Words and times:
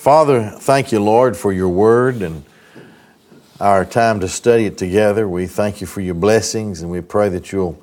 Father, 0.00 0.48
thank 0.48 0.92
you, 0.92 0.98
Lord, 0.98 1.36
for 1.36 1.52
your 1.52 1.68
word 1.68 2.22
and 2.22 2.42
our 3.60 3.84
time 3.84 4.20
to 4.20 4.28
study 4.28 4.64
it 4.64 4.78
together. 4.78 5.28
We 5.28 5.44
thank 5.46 5.82
you 5.82 5.86
for 5.86 6.00
your 6.00 6.14
blessings 6.14 6.80
and 6.80 6.90
we 6.90 7.02
pray 7.02 7.28
that 7.28 7.52
you'll 7.52 7.78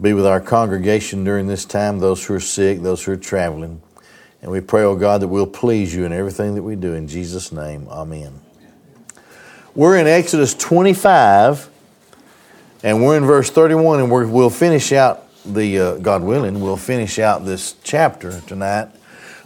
be 0.00 0.14
with 0.14 0.24
our 0.24 0.40
congregation 0.40 1.24
during 1.24 1.46
this 1.46 1.66
time, 1.66 1.98
those 1.98 2.24
who 2.24 2.32
are 2.32 2.40
sick, 2.40 2.80
those 2.80 3.04
who 3.04 3.12
are 3.12 3.16
traveling. 3.16 3.82
And 4.40 4.50
we 4.50 4.62
pray, 4.62 4.84
oh 4.84 4.96
God, 4.96 5.20
that 5.20 5.28
we'll 5.28 5.46
please 5.46 5.94
you 5.94 6.06
in 6.06 6.14
everything 6.14 6.54
that 6.54 6.62
we 6.62 6.76
do. 6.76 6.94
In 6.94 7.06
Jesus' 7.06 7.52
name, 7.52 7.88
amen. 7.90 8.40
We're 9.74 9.98
in 9.98 10.06
Exodus 10.06 10.54
25, 10.54 11.68
and 12.82 13.04
we're 13.04 13.18
in 13.18 13.26
verse 13.26 13.50
31, 13.50 14.00
and 14.00 14.10
we 14.10 14.24
will 14.24 14.48
finish 14.48 14.92
out 14.92 15.24
the, 15.44 15.78
uh, 15.78 15.96
God 15.98 16.22
willing, 16.22 16.62
we'll 16.62 16.78
finish 16.78 17.18
out 17.18 17.44
this 17.44 17.74
chapter 17.84 18.40
tonight. 18.46 18.92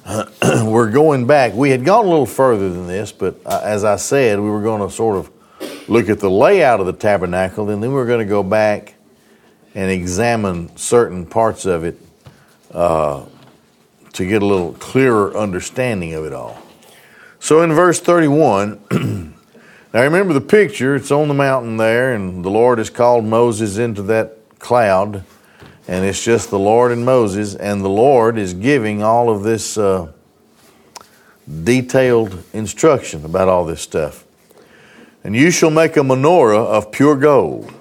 we're 0.64 0.90
going 0.90 1.26
back. 1.26 1.52
We 1.54 1.70
had 1.70 1.84
gone 1.84 2.04
a 2.04 2.08
little 2.08 2.26
further 2.26 2.70
than 2.70 2.86
this, 2.86 3.12
but 3.12 3.36
uh, 3.46 3.60
as 3.62 3.84
I 3.84 3.96
said, 3.96 4.40
we 4.40 4.50
were 4.50 4.62
going 4.62 4.86
to 4.86 4.92
sort 4.92 5.16
of 5.16 5.30
look 5.88 6.08
at 6.08 6.18
the 6.18 6.30
layout 6.30 6.80
of 6.80 6.86
the 6.86 6.92
tabernacle, 6.92 7.70
and 7.70 7.82
then 7.82 7.90
we 7.90 7.96
we're 7.96 8.06
going 8.06 8.26
to 8.26 8.28
go 8.28 8.42
back 8.42 8.94
and 9.74 9.90
examine 9.90 10.76
certain 10.76 11.24
parts 11.24 11.66
of 11.66 11.84
it 11.84 11.98
uh, 12.72 13.24
to 14.12 14.26
get 14.26 14.42
a 14.42 14.46
little 14.46 14.72
clearer 14.74 15.36
understanding 15.36 16.14
of 16.14 16.24
it 16.24 16.32
all. 16.32 16.60
So 17.38 17.62
in 17.62 17.72
verse 17.72 18.00
31, 18.00 18.80
now 19.94 20.02
remember 20.02 20.34
the 20.34 20.40
picture, 20.40 20.96
it's 20.96 21.10
on 21.10 21.28
the 21.28 21.34
mountain 21.34 21.76
there, 21.76 22.12
and 22.12 22.44
the 22.44 22.50
Lord 22.50 22.78
has 22.78 22.90
called 22.90 23.24
Moses 23.24 23.78
into 23.78 24.02
that 24.02 24.38
cloud, 24.58 25.24
and 25.88 26.04
it's 26.04 26.22
just 26.22 26.50
the 26.50 26.58
Lord 26.58 26.92
and 26.92 27.04
Moses, 27.04 27.54
and 27.54 27.84
the 27.84 27.88
Lord 27.88 28.38
is 28.38 28.54
giving 28.54 29.02
all 29.02 29.30
of 29.30 29.42
this 29.42 29.76
uh, 29.76 30.12
detailed 31.64 32.42
instruction 32.52 33.24
about 33.24 33.48
all 33.48 33.64
this 33.64 33.80
stuff. 33.80 34.24
And 35.24 35.36
you 35.36 35.50
shall 35.50 35.70
make 35.70 35.96
a 35.96 36.00
menorah 36.00 36.64
of 36.64 36.92
pure 36.92 37.16
gold. 37.16 37.72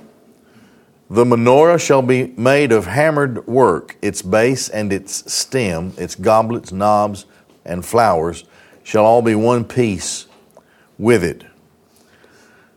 The 1.10 1.26
menorah 1.26 1.80
shall 1.80 2.02
be 2.02 2.34
made 2.38 2.72
of 2.72 2.86
hammered 2.86 3.46
work, 3.46 3.98
its 4.02 4.22
base 4.22 4.70
and 4.70 4.94
its 4.94 5.32
stem, 5.32 5.94
its 5.98 6.16
goblets, 6.16 6.72
knobs, 6.72 7.26
and 7.66 7.86
flowers 7.86 8.46
shall 8.84 9.06
all 9.06 9.22
be 9.22 9.36
one 9.36 9.66
piece 9.66 10.28
with 10.98 11.24
it. 11.24 11.44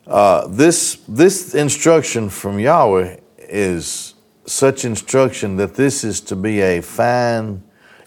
Uh, 0.06 0.46
this, 0.48 0.96
this 1.08 1.54
instruction 1.54 2.28
from 2.28 2.58
Yahweh 2.58 3.18
is 3.38 4.13
such 4.46 4.84
instruction 4.84 5.56
that 5.56 5.74
this 5.74 6.04
is 6.04 6.20
to 6.22 6.36
be 6.36 6.60
a 6.60 6.80
fine, 6.80 7.62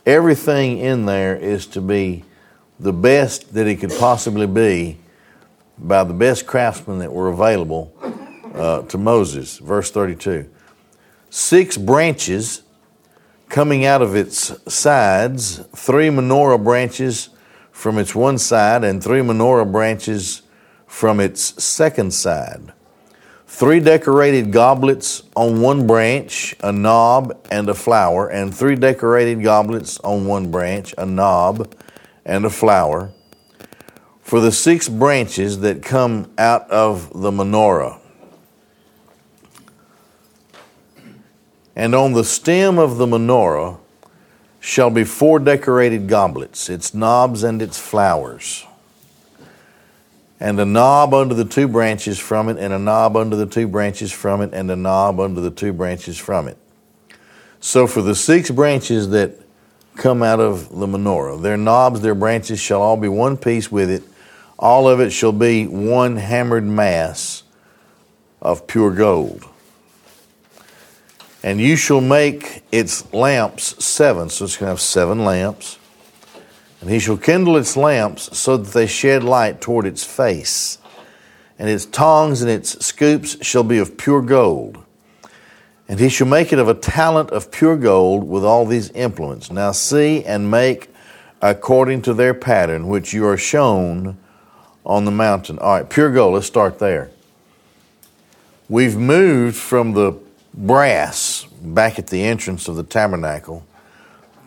everything 0.06 0.78
in 0.78 1.06
there 1.06 1.36
is 1.36 1.66
to 1.68 1.82
be 1.82 2.24
the 2.80 2.94
best 2.94 3.54
that 3.54 3.68
it 3.68 3.78
could 3.78 3.92
possibly 3.98 4.48
be 4.48 4.98
by 5.78 6.04
the 6.04 6.14
best 6.14 6.46
craftsmen 6.46 7.00
that 7.00 7.12
were 7.12 7.30
available 7.30 7.94
uh, 8.56 8.82
to 8.84 8.98
Moses. 8.98 9.58
Verse 9.58 9.92
32. 9.92 10.50
Six 11.30 11.78
branches 11.78 12.64
coming 13.50 13.86
out 13.86 14.02
of 14.02 14.16
its 14.16 14.54
sides, 14.72 15.60
three 15.76 16.08
menorah 16.08 16.64
branches 16.64 17.30
from 17.72 17.98
its 17.98 18.16
one 18.16 18.38
side, 18.38 18.84
and 18.84 19.04
three 19.04 19.22
menorah 19.22 19.72
branches 19.72 20.42
from 20.86 21.20
its 21.20 21.64
second 21.64 22.14
side. 22.14 22.74
Three 23.50 23.80
decorated 23.80 24.52
goblets 24.52 25.24
on 25.34 25.62
one 25.62 25.88
branch, 25.88 26.54
a 26.60 26.72
knob 26.72 27.48
and 27.50 27.70
a 27.70 27.74
flower, 27.74 28.28
and 28.28 28.54
three 28.54 28.76
decorated 28.76 29.42
goblets 29.42 30.00
on 30.02 30.28
one 30.28 30.52
branch, 30.52 30.94
a 30.98 31.06
knob 31.06 31.74
and 32.26 32.46
a 32.46 32.50
flower, 32.50 33.14
for 34.22 34.42
the 34.42 34.52
six 34.52 34.90
branches 34.90 35.62
that 35.62 35.82
come 35.82 36.30
out 36.38 36.70
of 36.70 37.10
the 37.14 37.32
menorah. 37.32 38.00
And 41.74 41.96
on 41.96 42.12
the 42.12 42.26
stem 42.26 42.78
of 42.78 42.98
the 42.98 43.06
menorah 43.08 43.80
shall 44.60 44.90
be 44.90 45.06
four 45.06 45.40
decorated 45.40 46.10
goblets, 46.10 46.70
its 46.70 46.94
knobs 46.94 47.44
and 47.44 47.62
its 47.62 47.80
flowers. 47.80 48.67
And 50.40 50.60
a 50.60 50.66
knob 50.66 51.14
under 51.14 51.34
the 51.34 51.46
two 51.46 51.68
branches 51.68 52.20
from 52.20 52.48
it, 52.50 52.58
and 52.58 52.72
a 52.72 52.78
knob 52.80 53.18
under 53.18 53.36
the 53.36 53.48
two 53.48 53.68
branches 53.68 54.12
from 54.12 54.42
it, 54.42 54.54
and 54.54 54.70
a 54.70 54.76
knob 54.76 55.20
under 55.20 55.42
the 55.42 55.50
two 55.50 55.74
branches 55.74 56.18
from 56.18 56.48
it. 56.48 56.58
So 57.60 57.88
for 57.88 58.02
the 58.02 58.14
six 58.14 58.52
branches 58.52 59.10
that 59.10 59.40
come 59.96 60.22
out 60.22 60.40
of 60.40 60.70
the 60.70 60.86
menorah, 60.86 61.42
their 61.42 61.58
knobs, 61.58 62.02
their 62.02 62.14
branches 62.14 62.60
shall 62.60 62.82
all 62.82 62.98
be 62.98 63.08
one 63.08 63.36
piece 63.36 63.72
with 63.72 63.90
it. 63.90 64.04
All 64.60 64.88
of 64.88 65.00
it 65.00 65.12
shall 65.12 65.32
be 65.32 65.66
one 65.66 66.18
hammered 66.18 66.66
mass 66.66 67.44
of 68.42 68.68
pure 68.68 68.92
gold. 68.92 69.44
And 71.44 71.60
you 71.60 71.76
shall 71.76 72.02
make 72.02 72.64
its 72.72 73.12
lamps 73.14 73.84
seven. 73.84 74.30
So 74.30 74.46
it's 74.46 74.58
going 74.58 74.68
to 74.68 74.72
have 74.72 74.82
seven 74.82 75.26
lamps. 75.26 75.80
And 76.82 76.90
he 76.90 77.00
shall 77.00 77.18
kindle 77.18 77.58
its 77.58 77.76
lamps 77.76 78.38
so 78.38 78.58
that 78.58 78.74
they 78.74 78.88
shed 78.88 79.24
light 79.24 79.62
toward 79.62 79.86
its 79.86 80.04
face. 80.04 80.78
And 81.58 81.70
its 81.70 81.86
tongs 81.86 82.42
and 82.42 82.52
its 82.52 82.86
scoops 82.86 83.44
shall 83.46 83.64
be 83.64 83.80
of 83.80 83.98
pure 83.98 84.22
gold. 84.22 84.84
And 85.88 86.00
he 86.00 86.10
shall 86.10 86.28
make 86.28 86.54
it 86.54 86.60
of 86.60 86.68
a 86.68 86.74
talent 86.74 87.32
of 87.32 87.52
pure 87.52 87.78
gold 87.78 88.28
with 88.28 88.44
all 88.44 88.66
these 88.66 88.92
implements. 88.92 89.52
Now 89.52 89.72
see 89.72 90.24
and 90.24 90.52
make 90.52 90.90
according 91.42 92.02
to 92.04 92.14
their 92.14 92.34
pattern, 92.34 92.88
which 92.88 93.14
you 93.14 93.26
are 93.26 93.38
shown 93.38 94.18
on 94.86 95.06
the 95.06 95.12
mountain. 95.12 95.60
All 95.60 95.74
right, 95.74 95.90
pure 95.90 96.12
gold, 96.12 96.36
let's 96.36 96.48
start 96.48 96.80
there. 96.80 97.10
We've 98.70 98.98
moved 98.98 99.56
from 99.56 99.94
the 99.94 100.18
brass 100.54 101.46
back 101.62 101.98
at 101.98 102.08
the 102.08 102.24
entrance 102.24 102.68
of 102.68 102.76
the 102.76 102.84
tabernacle, 102.84 103.66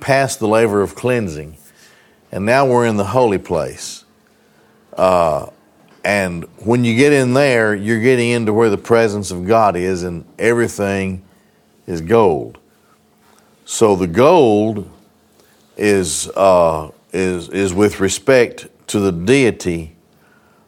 past 0.01 0.41
the 0.41 0.49
laver 0.49 0.83
of 0.83 0.95
cleansing, 0.95 1.57
and 2.33 2.45
now 2.45 2.67
we're 2.67 2.87
in 2.87 2.97
the 2.97 3.05
holy 3.05 3.39
place. 3.39 4.05
Uh, 4.97 5.51
and 6.05 6.45
when 6.59 6.85
you 6.85 6.97
get 6.97 7.13
in 7.13 7.35
there, 7.35 7.75
you're 7.75 8.01
getting 8.01 8.31
into 8.31 8.53
where 8.53 8.71
the 8.71 8.79
presence 8.79 9.31
of 9.31 9.47
God 9.47 9.77
is, 9.77 10.03
and 10.03 10.25
everything 10.39 11.23
is 11.87 12.01
gold. 12.01 12.59
So 13.65 13.97
the 13.97 14.07
gold 14.07 14.91
is 15.77 16.29
uh, 16.37 16.91
is 17.13 17.49
is 17.51 17.75
with 17.75 18.01
respect 18.01 18.69
to 18.89 19.01
the 19.01 19.13
deity 19.13 19.97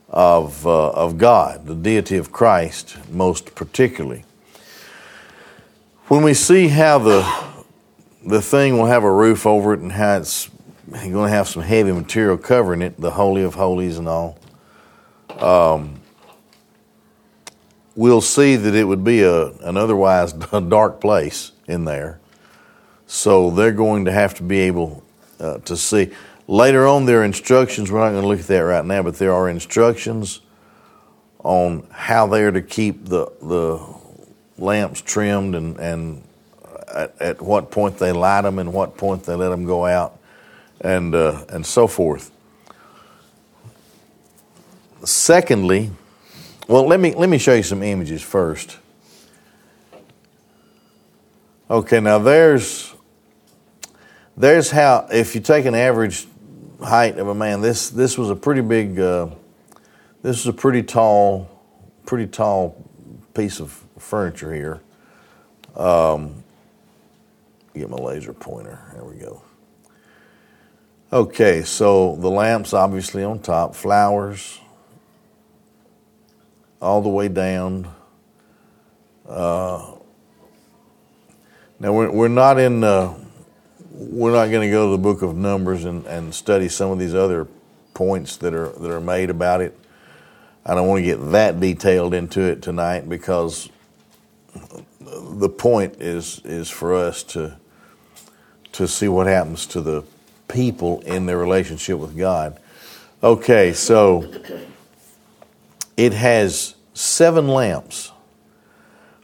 of 0.08 0.66
uh, 0.66 0.90
of 0.90 1.16
God, 1.18 1.66
the 1.66 1.74
deity 1.74 2.16
of 2.16 2.30
Christ, 2.30 2.96
most 3.10 3.54
particularly 3.54 4.24
when 6.12 6.22
we 6.22 6.34
see 6.34 6.68
how 6.68 6.98
the 6.98 7.22
the 8.22 8.42
thing 8.42 8.76
will 8.76 8.84
have 8.84 9.02
a 9.02 9.10
roof 9.10 9.46
over 9.46 9.72
it 9.72 9.80
and 9.80 9.92
how 9.92 10.18
it's 10.18 10.50
going 10.90 11.12
to 11.12 11.28
have 11.28 11.48
some 11.48 11.62
heavy 11.62 11.92
material 11.92 12.36
covering 12.36 12.82
it, 12.82 13.00
the 13.00 13.10
holy 13.10 13.42
of 13.42 13.54
holies 13.54 13.98
and 13.98 14.08
all, 14.08 14.38
um, 15.38 16.00
we'll 17.94 18.20
see 18.20 18.56
that 18.56 18.74
it 18.74 18.84
would 18.84 19.04
be 19.04 19.22
a 19.22 19.46
an 19.60 19.76
otherwise 19.76 20.32
dark 20.68 21.00
place 21.00 21.52
in 21.66 21.84
there. 21.84 22.18
So 23.06 23.50
they're 23.50 23.72
going 23.72 24.06
to 24.06 24.12
have 24.12 24.34
to 24.34 24.42
be 24.42 24.60
able 24.60 25.02
uh, 25.38 25.58
to 25.58 25.76
see. 25.76 26.12
Later 26.48 26.86
on, 26.86 27.04
there 27.04 27.20
are 27.20 27.24
instructions. 27.24 27.90
We're 27.90 28.00
not 28.00 28.10
going 28.10 28.22
to 28.22 28.28
look 28.28 28.40
at 28.40 28.46
that 28.46 28.60
right 28.60 28.84
now, 28.84 29.02
but 29.02 29.16
there 29.16 29.32
are 29.32 29.48
instructions 29.48 30.40
on 31.40 31.86
how 31.90 32.26
they 32.26 32.42
are 32.42 32.52
to 32.52 32.62
keep 32.62 33.04
the 33.06 33.26
the 33.42 34.02
lamps 34.58 35.00
trimmed 35.00 35.54
and, 35.54 35.76
and 35.78 36.22
at, 36.94 37.20
at, 37.20 37.42
what 37.42 37.70
point 37.70 37.98
they 37.98 38.12
light 38.12 38.42
them 38.42 38.58
and 38.58 38.72
what 38.72 38.96
point 38.96 39.24
they 39.24 39.34
let 39.34 39.48
them 39.48 39.64
go 39.64 39.86
out 39.86 40.20
and, 40.82 41.14
uh, 41.14 41.44
and 41.48 41.64
so 41.64 41.86
forth. 41.86 42.30
Secondly, 45.04 45.90
well, 46.68 46.86
let 46.86 47.00
me, 47.00 47.14
let 47.14 47.28
me 47.28 47.38
show 47.38 47.54
you 47.54 47.62
some 47.62 47.82
images 47.82 48.22
first. 48.22 48.78
Okay, 51.70 52.00
now 52.00 52.18
there's, 52.18 52.94
there's 54.36 54.70
how, 54.70 55.08
if 55.10 55.34
you 55.34 55.40
take 55.40 55.64
an 55.64 55.74
average 55.74 56.26
height 56.82 57.18
of 57.18 57.28
a 57.28 57.34
man, 57.34 57.60
this, 57.60 57.90
this 57.90 58.18
was 58.18 58.30
a 58.30 58.36
pretty 58.36 58.60
big, 58.60 58.98
uh, 59.00 59.28
this 60.22 60.38
is 60.38 60.46
a 60.46 60.52
pretty 60.52 60.82
tall, 60.82 61.48
pretty 62.04 62.26
tall 62.26 62.76
piece 63.34 63.60
of 63.60 63.72
furniture 63.98 64.52
here. 64.52 64.80
Um, 65.74 66.44
get 67.74 67.88
my 67.88 67.96
laser 67.96 68.34
pointer. 68.34 68.78
There 68.92 69.04
we 69.04 69.16
go. 69.16 69.42
Okay, 71.12 71.60
so 71.60 72.16
the 72.16 72.30
lamps 72.30 72.72
obviously 72.72 73.22
on 73.22 73.38
top, 73.38 73.74
flowers 73.74 74.58
all 76.80 77.02
the 77.02 77.10
way 77.10 77.28
down. 77.28 77.92
Uh, 79.28 79.92
now 81.78 81.92
we're, 81.92 82.10
we're 82.10 82.28
not 82.28 82.58
in. 82.58 82.82
Uh, 82.82 83.14
we're 83.90 84.32
not 84.32 84.50
going 84.50 84.66
to 84.66 84.70
go 84.70 84.86
to 84.86 84.92
the 84.92 85.02
book 85.02 85.20
of 85.20 85.36
Numbers 85.36 85.84
and, 85.84 86.06
and 86.06 86.34
study 86.34 86.70
some 86.70 86.90
of 86.90 86.98
these 86.98 87.14
other 87.14 87.46
points 87.92 88.38
that 88.38 88.54
are 88.54 88.70
that 88.70 88.90
are 88.90 89.00
made 89.00 89.28
about 89.28 89.60
it. 89.60 89.78
I 90.64 90.74
don't 90.74 90.88
want 90.88 91.00
to 91.00 91.04
get 91.04 91.32
that 91.32 91.60
detailed 91.60 92.14
into 92.14 92.40
it 92.40 92.62
tonight 92.62 93.06
because 93.06 93.68
the 95.10 95.50
point 95.50 96.00
is 96.00 96.40
is 96.46 96.70
for 96.70 96.94
us 96.94 97.22
to 97.24 97.58
to 98.72 98.88
see 98.88 99.08
what 99.08 99.26
happens 99.26 99.66
to 99.66 99.82
the 99.82 100.04
people 100.48 101.00
in 101.00 101.26
their 101.26 101.38
relationship 101.38 101.98
with 101.98 102.16
God. 102.16 102.58
Okay, 103.22 103.72
so 103.72 104.30
it 105.96 106.12
has 106.12 106.74
seven 106.94 107.48
lamps. 107.48 108.10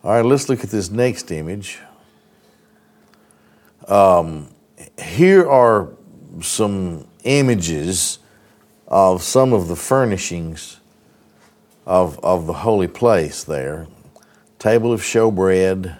All 0.04 0.12
right, 0.12 0.24
let's 0.24 0.48
look 0.48 0.62
at 0.62 0.70
this 0.70 0.90
next 0.90 1.30
image. 1.30 1.80
Um, 3.88 4.48
here 5.00 5.48
are 5.48 5.88
some 6.40 7.06
images 7.24 8.18
of 8.86 9.22
some 9.22 9.52
of 9.52 9.68
the 9.68 9.76
furnishings 9.76 10.78
of, 11.86 12.18
of 12.24 12.46
the 12.46 12.52
holy 12.52 12.86
place 12.86 13.44
there 13.44 13.88
table 14.58 14.92
of 14.92 15.00
showbread, 15.00 15.96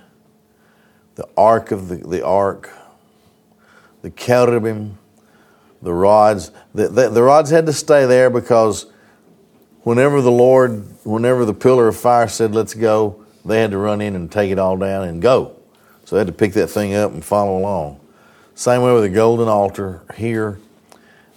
the 1.15 1.29
ark 1.37 1.71
of 1.71 1.89
the, 1.89 1.97
the 1.97 2.25
ark, 2.25 2.71
the 4.03 4.11
cherubim, 4.11 4.99
the 5.83 5.93
rods. 5.93 6.51
The, 6.75 6.89
the, 6.89 7.09
the 7.11 7.23
rods 7.23 7.51
had 7.51 7.67
to 7.67 7.73
stay 7.73 8.07
there 8.07 8.31
because 8.31 8.87
whenever 9.83 10.21
the 10.21 10.31
Lord, 10.31 10.85
whenever 11.05 11.45
the 11.45 11.55
pillar 11.55 11.89
of 11.89 11.97
fire 11.97 12.29
said, 12.29 12.55
let's 12.55 12.75
go, 12.75 13.25
they 13.45 13.61
had 13.61 13.71
to 13.71 13.79
run 13.79 14.01
in 14.01 14.15
and 14.15 14.31
take 14.31 14.51
it 14.51 14.59
all 14.59 14.77
down 14.77 15.09
and 15.09 15.23
go. 15.23 15.57
So 16.05 16.17
they 16.17 16.21
had 16.21 16.27
to 16.27 16.33
pick 16.33 16.53
that 16.55 16.69
thing 16.69 16.95
up 16.95 17.13
and 17.13 17.25
follow 17.25 17.59
along. 17.59 18.01
Same 18.55 18.83
way 18.83 18.93
with 18.93 19.03
the 19.03 19.09
golden 19.09 19.49
altar 19.49 20.03
here. 20.17 20.59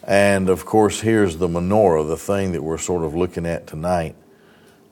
And 0.04 0.50
of 0.50 0.66
course, 0.66 1.02
here's 1.02 1.38
the 1.38 1.48
menorah, 1.48 2.08
the 2.08 2.18
thing 2.18 2.54
that 2.54 2.64
we're 2.64 2.78
sort 2.78 3.04
of 3.04 3.14
looking 3.14 3.46
at 3.46 3.68
tonight. 3.68 4.16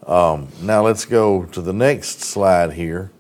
Um, 0.05 0.49
now 0.61 0.83
let's 0.83 1.05
go 1.05 1.45
to 1.45 1.61
the 1.61 1.73
next 1.73 2.21
slide 2.21 2.73
here. 2.73 3.11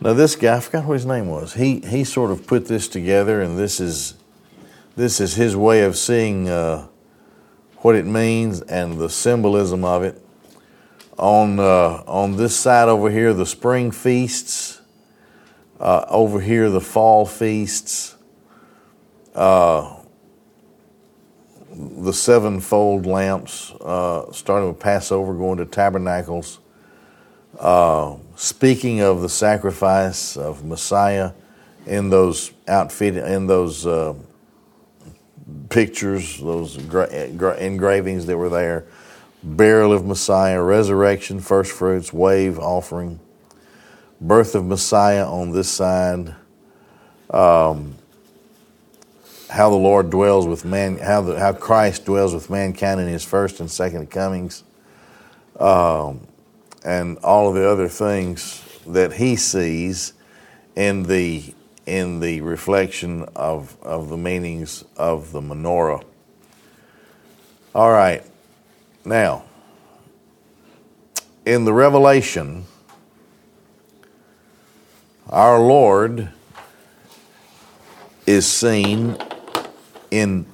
Now 0.00 0.12
this 0.12 0.36
guy, 0.36 0.56
I 0.56 0.60
forgot 0.60 0.84
what 0.84 0.94
his 0.94 1.06
name 1.06 1.28
was. 1.28 1.54
He 1.54 1.80
he 1.80 2.04
sort 2.04 2.30
of 2.30 2.46
put 2.46 2.66
this 2.66 2.88
together, 2.88 3.40
and 3.40 3.56
this 3.58 3.80
is 3.80 4.14
this 4.96 5.20
is 5.20 5.34
his 5.34 5.56
way 5.56 5.82
of 5.82 5.96
seeing 5.96 6.48
uh, 6.48 6.86
what 7.78 7.94
it 7.94 8.06
means 8.06 8.60
and 8.62 8.98
the 8.98 9.08
symbolism 9.10 9.84
of 9.84 10.02
it. 10.02 10.20
On 11.16 11.60
uh, 11.60 12.02
on 12.06 12.36
this 12.36 12.56
side 12.56 12.88
over 12.88 13.08
here, 13.10 13.32
the 13.32 13.46
spring 13.46 13.92
feasts 13.92 14.80
uh, 15.78 16.04
over 16.08 16.40
here, 16.40 16.70
the 16.70 16.80
fall 16.80 17.26
feasts, 17.26 18.16
uh, 19.34 19.96
the 21.72 22.12
sevenfold 22.12 23.06
lamps, 23.06 23.72
uh, 23.80 24.30
starting 24.32 24.68
with 24.68 24.78
Passover, 24.78 25.34
going 25.34 25.58
to 25.58 25.66
tabernacles. 25.66 26.60
Uh, 27.58 28.16
speaking 28.34 29.00
of 29.00 29.20
the 29.20 29.28
sacrifice 29.28 30.36
of 30.36 30.64
Messiah 30.64 31.32
in 31.86 32.10
those 32.10 32.52
outfit, 32.66 33.16
in 33.16 33.46
those 33.46 33.86
uh, 33.86 34.14
pictures, 35.68 36.38
those 36.38 36.76
gra- 36.76 37.28
gra- 37.36 37.56
engravings 37.56 38.26
that 38.26 38.36
were 38.36 38.48
there, 38.48 38.86
burial 39.42 39.92
of 39.92 40.06
Messiah, 40.06 40.60
resurrection, 40.62 41.40
first 41.40 41.72
fruits, 41.72 42.12
wave 42.12 42.58
offering. 42.58 43.20
Birth 44.20 44.54
of 44.54 44.64
Messiah 44.64 45.26
on 45.26 45.50
this 45.50 45.68
side, 45.68 46.34
um, 47.30 47.94
how 49.50 49.68
the 49.70 49.76
Lord 49.76 50.08
dwells 50.08 50.46
with 50.46 50.64
man, 50.64 50.98
how 50.98 51.20
the, 51.20 51.38
how 51.38 51.52
Christ 51.52 52.06
dwells 52.06 52.32
with 52.32 52.48
mankind 52.48 53.00
in 53.00 53.08
His 53.08 53.24
first 53.24 53.60
and 53.60 53.70
second 53.70 54.10
comings, 54.10 54.64
um, 55.60 56.26
and 56.84 57.18
all 57.18 57.48
of 57.48 57.54
the 57.54 57.68
other 57.68 57.88
things 57.88 58.62
that 58.86 59.12
He 59.12 59.36
sees 59.36 60.14
in 60.74 61.02
the 61.02 61.54
in 61.86 62.20
the 62.20 62.40
reflection 62.40 63.24
of 63.36 63.76
of 63.82 64.08
the 64.08 64.16
meanings 64.16 64.84
of 64.96 65.32
the 65.32 65.40
menorah. 65.40 66.02
All 67.74 67.90
right, 67.90 68.24
now 69.04 69.44
in 71.44 71.64
the 71.64 71.72
Revelation 71.72 72.64
our 75.28 75.58
Lord 75.58 76.30
is 78.26 78.46
seen 78.46 79.16
in 80.10 80.46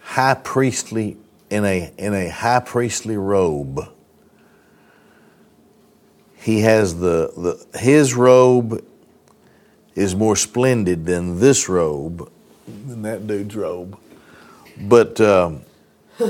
high 0.00 0.34
priestly 0.34 1.16
in 1.50 1.64
a 1.64 1.92
in 1.98 2.14
a 2.14 2.28
high 2.28 2.60
priestly 2.60 3.16
robe. 3.16 3.88
He 6.36 6.60
has 6.60 6.98
the, 6.98 7.32
the 7.72 7.78
his 7.78 8.14
robe 8.14 8.84
is 9.98 10.14
more 10.14 10.36
splendid 10.36 11.06
than 11.06 11.40
this 11.40 11.68
robe, 11.68 12.30
than 12.86 13.02
that 13.02 13.26
dude's 13.26 13.56
robe. 13.56 13.98
But 14.80 15.20
um, 15.20 15.62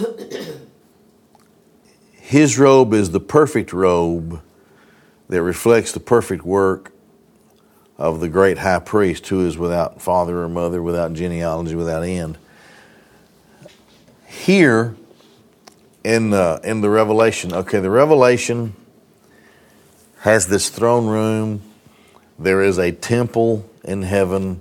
his 2.13 2.59
robe 2.59 2.95
is 2.95 3.11
the 3.11 3.21
perfect 3.21 3.75
robe 3.75 4.41
that 5.29 5.43
reflects 5.43 5.93
the 5.93 6.01
perfect 6.01 6.47
work 6.47 6.93
of 7.99 8.21
the 8.21 8.29
great 8.31 8.57
high 8.57 8.79
priest 8.79 9.29
who 9.29 9.47
is 9.47 9.59
without 9.59 10.01
father 10.01 10.43
or 10.43 10.49
mother, 10.49 10.83
without 10.83 11.13
genealogy, 11.13 11.75
without 11.75 12.05
end. 12.05 12.39
Here 14.27 14.97
in 16.05 16.33
in 16.33 16.81
the 16.81 16.89
Revelation, 16.89 17.53
okay, 17.53 17.81
the 17.81 17.91
Revelation 17.91 18.75
has 20.21 20.47
this 20.47 20.71
throne 20.71 21.07
room. 21.07 21.68
There 22.39 22.63
is 22.63 22.79
a 22.79 22.93
temple 22.93 23.69
in 23.83 24.03
heaven. 24.03 24.61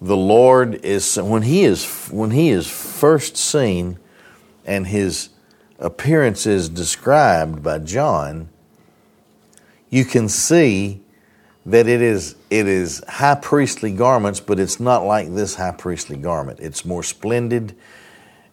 The 0.00 0.16
Lord 0.16 0.84
is 0.84 1.16
when 1.16 1.42
he 1.42 1.64
is 1.64 2.08
when 2.10 2.30
he 2.30 2.50
is 2.50 2.68
first 2.70 3.36
seen, 3.36 3.98
and 4.64 4.86
his 4.86 5.28
appearance 5.78 6.46
is 6.46 6.68
described 6.68 7.62
by 7.62 7.78
John. 7.78 8.48
You 9.90 10.04
can 10.04 10.28
see 10.28 11.02
that 11.66 11.86
it 11.86 12.00
is 12.00 12.36
it 12.48 12.66
is 12.66 13.02
high 13.06 13.34
priestly 13.34 13.92
garments, 13.92 14.40
but 14.40 14.58
it's 14.58 14.80
not 14.80 15.04
like 15.04 15.34
this 15.34 15.56
high 15.56 15.72
priestly 15.72 16.16
garment. 16.16 16.60
It's 16.60 16.84
more 16.84 17.02
splendid, 17.02 17.76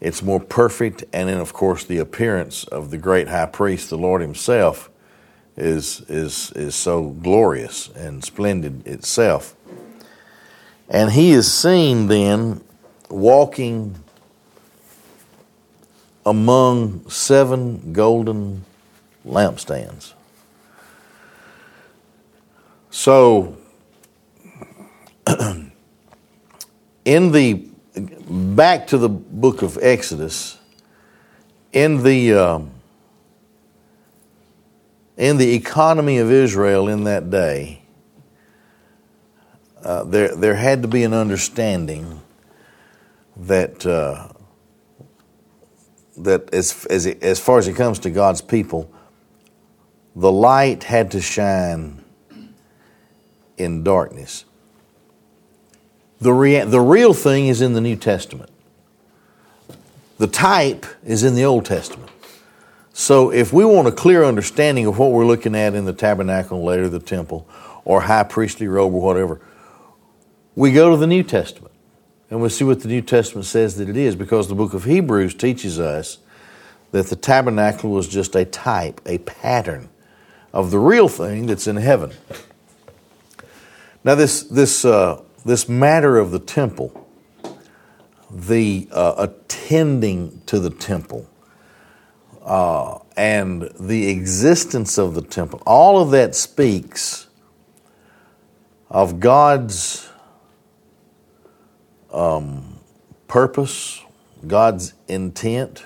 it's 0.01 0.21
more 0.21 0.41
perfect, 0.41 1.05
and 1.13 1.29
then 1.29 1.39
of 1.39 1.53
course 1.53 1.85
the 1.85 1.99
appearance 1.99 2.65
of 2.65 2.91
the 2.91 2.97
great 2.97 3.29
high 3.29 3.45
priest, 3.45 3.89
the 3.89 3.97
Lord 3.97 4.21
Himself, 4.21 4.89
is 5.57 6.01
is 6.09 6.51
is 6.51 6.75
so 6.75 7.09
glorious 7.09 7.89
and 7.89 8.23
splendid 8.23 8.85
itself. 8.87 9.55
And 10.89 11.11
he 11.11 11.31
is 11.31 11.51
seen 11.51 12.07
then 12.07 12.61
walking 13.09 13.95
among 16.25 17.07
seven 17.09 17.93
golden 17.93 18.65
lampstands. 19.25 20.13
So, 22.89 23.57
in 27.05 27.31
the 27.31 27.67
back 28.29 28.87
to 28.87 28.97
the 28.97 29.09
book 29.09 29.61
of 29.61 29.77
Exodus, 29.81 30.57
in 31.73 32.03
the 32.03 32.33
um, 32.33 32.71
in 35.17 35.37
the 35.37 35.53
economy 35.53 36.17
of 36.17 36.31
Israel 36.31 36.87
in 36.87 37.03
that 37.05 37.29
day, 37.29 37.81
uh, 39.83 40.03
there 40.03 40.35
there 40.35 40.55
had 40.55 40.81
to 40.81 40.87
be 40.87 41.03
an 41.03 41.13
understanding 41.13 42.21
that 43.37 43.85
uh, 43.85 44.29
that 46.17 46.53
as 46.53 46.85
as 46.89 47.05
it, 47.05 47.21
as 47.21 47.39
far 47.39 47.59
as 47.59 47.67
it 47.67 47.73
comes 47.73 47.99
to 47.99 48.09
God's 48.09 48.41
people, 48.41 48.91
the 50.15 50.31
light 50.31 50.83
had 50.83 51.11
to 51.11 51.21
shine 51.21 52.03
in 53.57 53.83
darkness. 53.83 54.45
The, 56.19 56.33
rea- 56.33 56.63
the 56.63 56.79
real 56.79 57.13
thing 57.13 57.47
is 57.47 57.61
in 57.61 57.73
the 57.73 57.81
New 57.81 57.95
Testament. 57.95 58.49
The 60.17 60.27
type 60.27 60.85
is 61.03 61.23
in 61.23 61.35
the 61.35 61.43
Old 61.43 61.65
Testament. 61.65 62.09
So 62.97 63.29
if 63.29 63.51
we 63.51 63.65
want 63.65 63.89
a 63.89 63.91
clear 63.91 64.23
understanding 64.23 64.85
of 64.85 64.97
what 64.97 65.11
we're 65.11 65.25
looking 65.25 65.53
at 65.53 65.75
in 65.75 65.83
the 65.83 65.91
tabernacle, 65.91 66.63
later 66.63 66.87
the 66.87 67.01
temple, 67.01 67.45
or 67.83 67.99
high 67.99 68.23
priestly 68.23 68.69
robe 68.69 68.93
or 68.93 69.01
whatever, 69.01 69.41
we 70.55 70.71
go 70.71 70.91
to 70.91 70.95
the 70.95 71.05
New 71.05 71.21
Testament 71.21 71.73
and 72.29 72.41
we 72.41 72.47
see 72.47 72.63
what 72.63 72.79
the 72.79 72.87
New 72.87 73.01
Testament 73.01 73.47
says 73.47 73.75
that 73.75 73.89
it 73.89 73.97
is 73.97 74.15
because 74.15 74.47
the 74.47 74.55
book 74.55 74.73
of 74.73 74.85
Hebrews 74.85 75.35
teaches 75.35 75.77
us 75.77 76.19
that 76.91 77.07
the 77.07 77.17
tabernacle 77.17 77.89
was 77.89 78.07
just 78.07 78.33
a 78.33 78.45
type, 78.45 79.01
a 79.05 79.17
pattern 79.17 79.89
of 80.53 80.71
the 80.71 80.79
real 80.79 81.09
thing 81.09 81.47
that's 81.47 81.67
in 81.67 81.75
heaven. 81.75 82.13
Now, 84.05 84.15
this, 84.15 84.43
this, 84.43 84.85
uh, 84.85 85.21
this 85.43 85.67
matter 85.67 86.17
of 86.17 86.31
the 86.31 86.39
temple, 86.39 87.05
the 88.31 88.87
uh, 88.89 89.15
attending 89.17 90.41
to 90.45 90.61
the 90.61 90.69
temple 90.69 91.29
uh, 92.45 92.99
and 93.17 93.69
the 93.79 94.09
existence 94.09 94.97
of 94.97 95.15
the 95.15 95.21
temple, 95.21 95.61
all 95.65 96.01
of 96.01 96.11
that 96.11 96.35
speaks 96.35 97.27
of 98.89 99.19
God's 99.19 100.07
um, 102.13 102.79
purpose, 103.27 104.01
God's 104.45 104.93
intent 105.07 105.85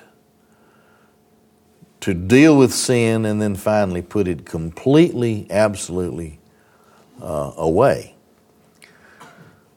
to 2.01 2.13
deal 2.13 2.58
with 2.58 2.74
sin 2.74 3.25
and 3.25 3.42
then 3.42 3.56
finally 3.56 4.01
put 4.01 4.28
it 4.28 4.46
completely, 4.46 5.48
absolutely 5.50 6.39
uh, 7.22 7.54
away. 7.58 8.16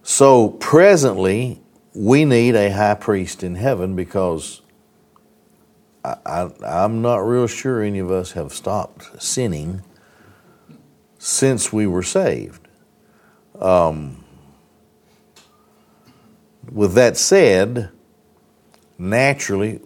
So, 0.03 0.51
presently, 0.51 1.61
we 1.95 2.25
need 2.25 2.57
a 2.57 2.71
high 2.71 2.95
priest 2.95 3.45
in 3.45 3.55
heaven 3.55 3.95
because 3.95 4.63
I, 6.05 6.51
am 6.65 7.01
not 7.01 7.19
real 7.19 7.47
sure 7.47 7.83
any 7.83 8.01
of 8.01 8.11
us 8.11 8.33
have 8.33 8.53
stopped 8.53 9.23
sinning 9.23 9.83
since 11.19 11.73
we 11.73 11.87
were 11.87 12.03
saved. 12.03 12.67
Um, 13.61 14.25
with 16.71 16.95
that 16.95 17.17
said, 17.17 17.91
naturally, 18.99 19.81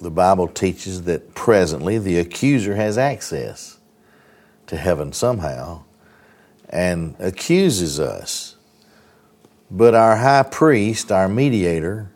the 0.00 0.10
Bible 0.10 0.48
teaches 0.48 1.02
that 1.02 1.34
presently 1.34 1.98
the 1.98 2.18
accuser 2.18 2.76
has 2.76 2.96
access 2.96 3.78
to 4.66 4.76
heaven 4.76 5.12
somehow 5.12 5.82
and 6.70 7.16
accuses 7.18 8.00
us. 8.00 8.56
But 9.70 9.94
our 9.94 10.16
high 10.16 10.44
priest, 10.44 11.12
our 11.12 11.28
mediator, 11.28 12.10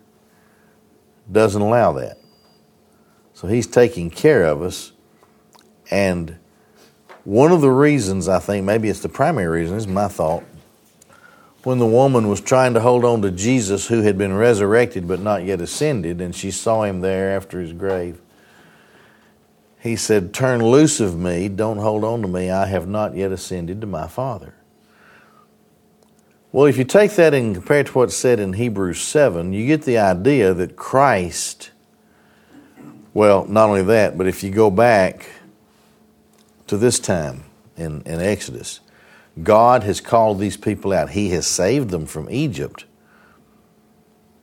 doesn't 1.31 1.61
allow 1.61 1.93
that. 1.93 2.19
So 3.35 3.49
he's 3.49 3.67
taking 3.67 4.11
care 4.11 4.45
of 4.45 4.63
us. 4.63 4.93
And 5.91 6.39
one 7.25 7.53
of 7.53 7.61
the 7.61 7.71
reasons, 7.71 8.29
I 8.29 8.39
think, 8.39 8.65
maybe 8.65 8.89
it's 8.89 9.01
the 9.01 9.09
primary 9.09 9.61
reason, 9.61 9.77
is 9.77 9.87
my 9.87 10.09
thought, 10.09 10.45
when 11.65 11.79
the 11.79 11.87
woman 11.87 12.29
was 12.29 12.41
trying 12.41 12.75
to 12.75 12.81
hold 12.81 13.05
on 13.05 13.23
to 13.23 13.31
Jesus 13.31 13.89
who 13.89 14.03
had 14.03 14.19
been 14.19 14.35
resurrected 14.35 15.09
but 15.09 15.21
not 15.21 15.45
yet 15.45 15.61
ascended, 15.61 16.21
and 16.21 16.35
she 16.35 16.51
saw 16.51 16.85
him 16.85 17.01
there 17.01 17.35
after 17.35 17.61
his 17.61 17.73
grave, 17.73 18.21
he 19.81 19.97
said, 19.97 20.33
Turn 20.33 20.65
loose 20.65 21.01
of 21.01 21.19
me, 21.19 21.49
don't 21.49 21.79
hold 21.79 22.05
on 22.05 22.23
to 22.23 22.29
me, 22.29 22.51
I 22.51 22.67
have 22.67 22.87
not 22.87 23.17
yet 23.17 23.33
ascended 23.33 23.81
to 23.81 23.87
my 23.87 24.07
Father. 24.07 24.55
Well, 26.53 26.67
if 26.67 26.79
you 26.79 26.85
take 26.85 27.13
that 27.13 27.35
and 27.35 27.55
compare 27.55 27.81
it 27.81 27.89
to 27.89 27.93
what's 27.95 28.17
said 28.17 28.39
in 28.39 28.53
Hebrews 28.53 29.01
7, 29.01 29.53
you 29.53 29.67
get 29.67 29.83
the 29.83 29.99
idea 29.99 30.55
that 30.55 30.77
Christ 30.77 31.71
well, 33.15 33.47
not 33.47 33.69
only 33.69 33.83
that, 33.83 34.19
but 34.19 34.27
if 34.27 34.43
you 34.43 34.51
go 34.51 34.71
back 34.71 35.31
to 36.67 36.77
this 36.77 36.99
time 36.99 37.45
in, 37.77 38.03
in 38.03 38.21
Exodus, 38.21 38.81
God 39.43 39.85
has 39.85 40.01
called 40.01 40.39
these 40.39 40.57
people 40.57 40.93
out. 40.93 41.11
He 41.11 41.31
has 41.31 41.47
saved 41.47 41.91
them 41.91 42.07
from 42.07 42.29
Egypt, 42.31 42.85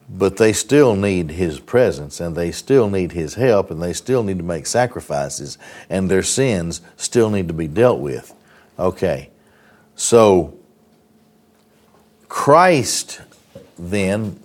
but 0.08 0.38
they 0.38 0.52
still 0.52 0.96
need 0.96 1.30
His 1.30 1.60
presence 1.60 2.20
and 2.20 2.34
they 2.34 2.50
still 2.50 2.88
need 2.88 3.12
His 3.12 3.34
help 3.34 3.70
and 3.70 3.82
they 3.82 3.92
still 3.92 4.22
need 4.22 4.38
to 4.38 4.44
make 4.44 4.66
sacrifices 4.66 5.58
and 5.88 6.10
their 6.10 6.22
sins 6.22 6.80
still 6.96 7.30
need 7.30 7.48
to 7.48 7.54
be 7.54 7.68
dealt 7.68 8.00
with. 8.00 8.34
Okay, 8.78 9.30
so 9.94 10.58
Christ, 12.28 13.20
then, 13.78 14.40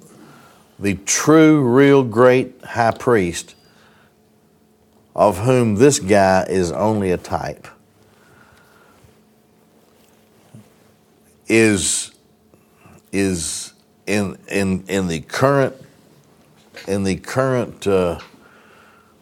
the 0.78 0.96
true, 1.06 1.62
real, 1.62 2.04
great 2.04 2.62
high 2.64 2.92
priest, 2.92 3.56
of 5.18 5.40
whom 5.40 5.76
this 5.76 5.98
guy 5.98 6.46
is 6.48 6.72
only 6.72 7.10
a 7.10 7.18
type, 7.18 7.68
is, 11.48 12.12
is 13.12 13.74
in, 14.06 14.38
in, 14.48 14.84
in 14.88 15.08
the 15.08 15.22
current, 15.22 15.76
in 16.88 17.04
the 17.04 17.16
current 17.16 17.88
uh, 17.88 18.20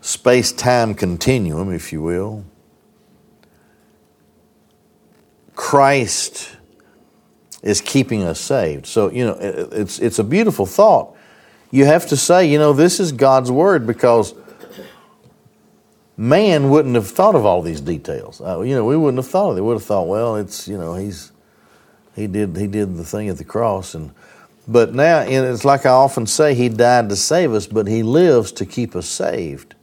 space 0.01 0.51
time 0.51 0.93
continuum, 0.93 1.71
if 1.71 1.93
you 1.93 2.01
will, 2.01 2.43
Christ 5.55 6.57
is 7.63 7.79
keeping 7.79 8.21
us 8.21 8.41
saved. 8.41 8.85
So, 8.85 9.09
you 9.09 9.25
know, 9.25 9.37
it's, 9.39 9.99
it's 9.99 10.19
a 10.19 10.25
beautiful 10.25 10.65
thought. 10.65 11.15
You 11.71 11.85
have 11.85 12.05
to 12.07 12.17
say, 12.17 12.47
you 12.47 12.59
know, 12.59 12.73
this 12.73 12.99
is 12.99 13.13
God's 13.13 13.49
word 13.49 13.87
because 13.87 14.33
man 16.17 16.69
wouldn't 16.69 16.95
have 16.95 17.07
thought 17.07 17.35
of 17.35 17.45
all 17.45 17.61
these 17.61 17.81
details. 17.81 18.41
Uh, 18.41 18.61
you 18.61 18.75
know, 18.75 18.85
we 18.85 18.97
wouldn't 18.97 19.17
have 19.23 19.31
thought 19.31 19.51
of 19.51 19.57
it. 19.57 19.61
We 19.61 19.67
would 19.67 19.75
have 19.75 19.83
thought, 19.83 20.07
well, 20.07 20.35
it's 20.35 20.67
you 20.67 20.77
know, 20.77 20.95
he's 20.95 21.31
he 22.15 22.27
did 22.27 22.55
he 22.57 22.67
did 22.67 22.97
the 22.97 23.03
thing 23.03 23.29
at 23.29 23.37
the 23.37 23.43
cross, 23.43 23.95
and 23.95 24.11
but 24.67 24.93
now 24.93 25.19
and 25.19 25.45
it's 25.45 25.65
like 25.65 25.85
I 25.85 25.91
often 25.91 26.25
say, 26.25 26.53
he 26.53 26.69
died 26.69 27.09
to 27.09 27.15
save 27.15 27.53
us, 27.53 27.67
but 27.67 27.87
he 27.87 28.03
lives 28.03 28.51
to 28.53 28.65
keep 28.65 28.95
us 28.95 29.07
saved, 29.07 29.75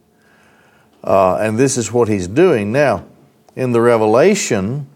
uh, 1.04 1.36
and 1.36 1.58
this 1.58 1.76
is 1.76 1.92
what 1.92 2.08
he's 2.08 2.28
doing 2.28 2.72
now. 2.72 3.06
In 3.54 3.72
the 3.72 3.82
Revelation, 3.82 4.88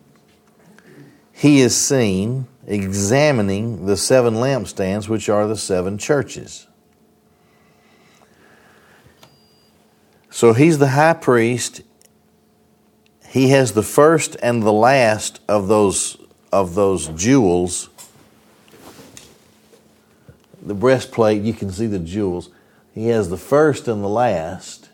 he 1.32 1.60
is 1.60 1.76
seen 1.76 2.46
examining 2.66 3.86
the 3.86 3.96
seven 3.96 4.34
lampstands, 4.34 5.08
which 5.08 5.28
are 5.28 5.46
the 5.46 5.56
seven 5.56 5.98
churches. 5.98 6.66
So 10.36 10.52
he's 10.52 10.76
the 10.76 10.88
high 10.88 11.14
priest. 11.14 11.80
He 13.26 13.48
has 13.48 13.72
the 13.72 13.82
first 13.82 14.36
and 14.42 14.62
the 14.62 14.70
last 14.70 15.40
of 15.48 15.66
those 15.66 16.18
of 16.52 16.74
those 16.74 17.06
jewels. 17.08 17.88
The 20.60 20.74
breastplate, 20.74 21.40
you 21.40 21.54
can 21.54 21.72
see 21.72 21.86
the 21.86 21.98
jewels. 21.98 22.50
He 22.94 23.06
has 23.06 23.30
the 23.30 23.38
first 23.38 23.88
and 23.88 24.04
the 24.04 24.10
last, 24.10 24.90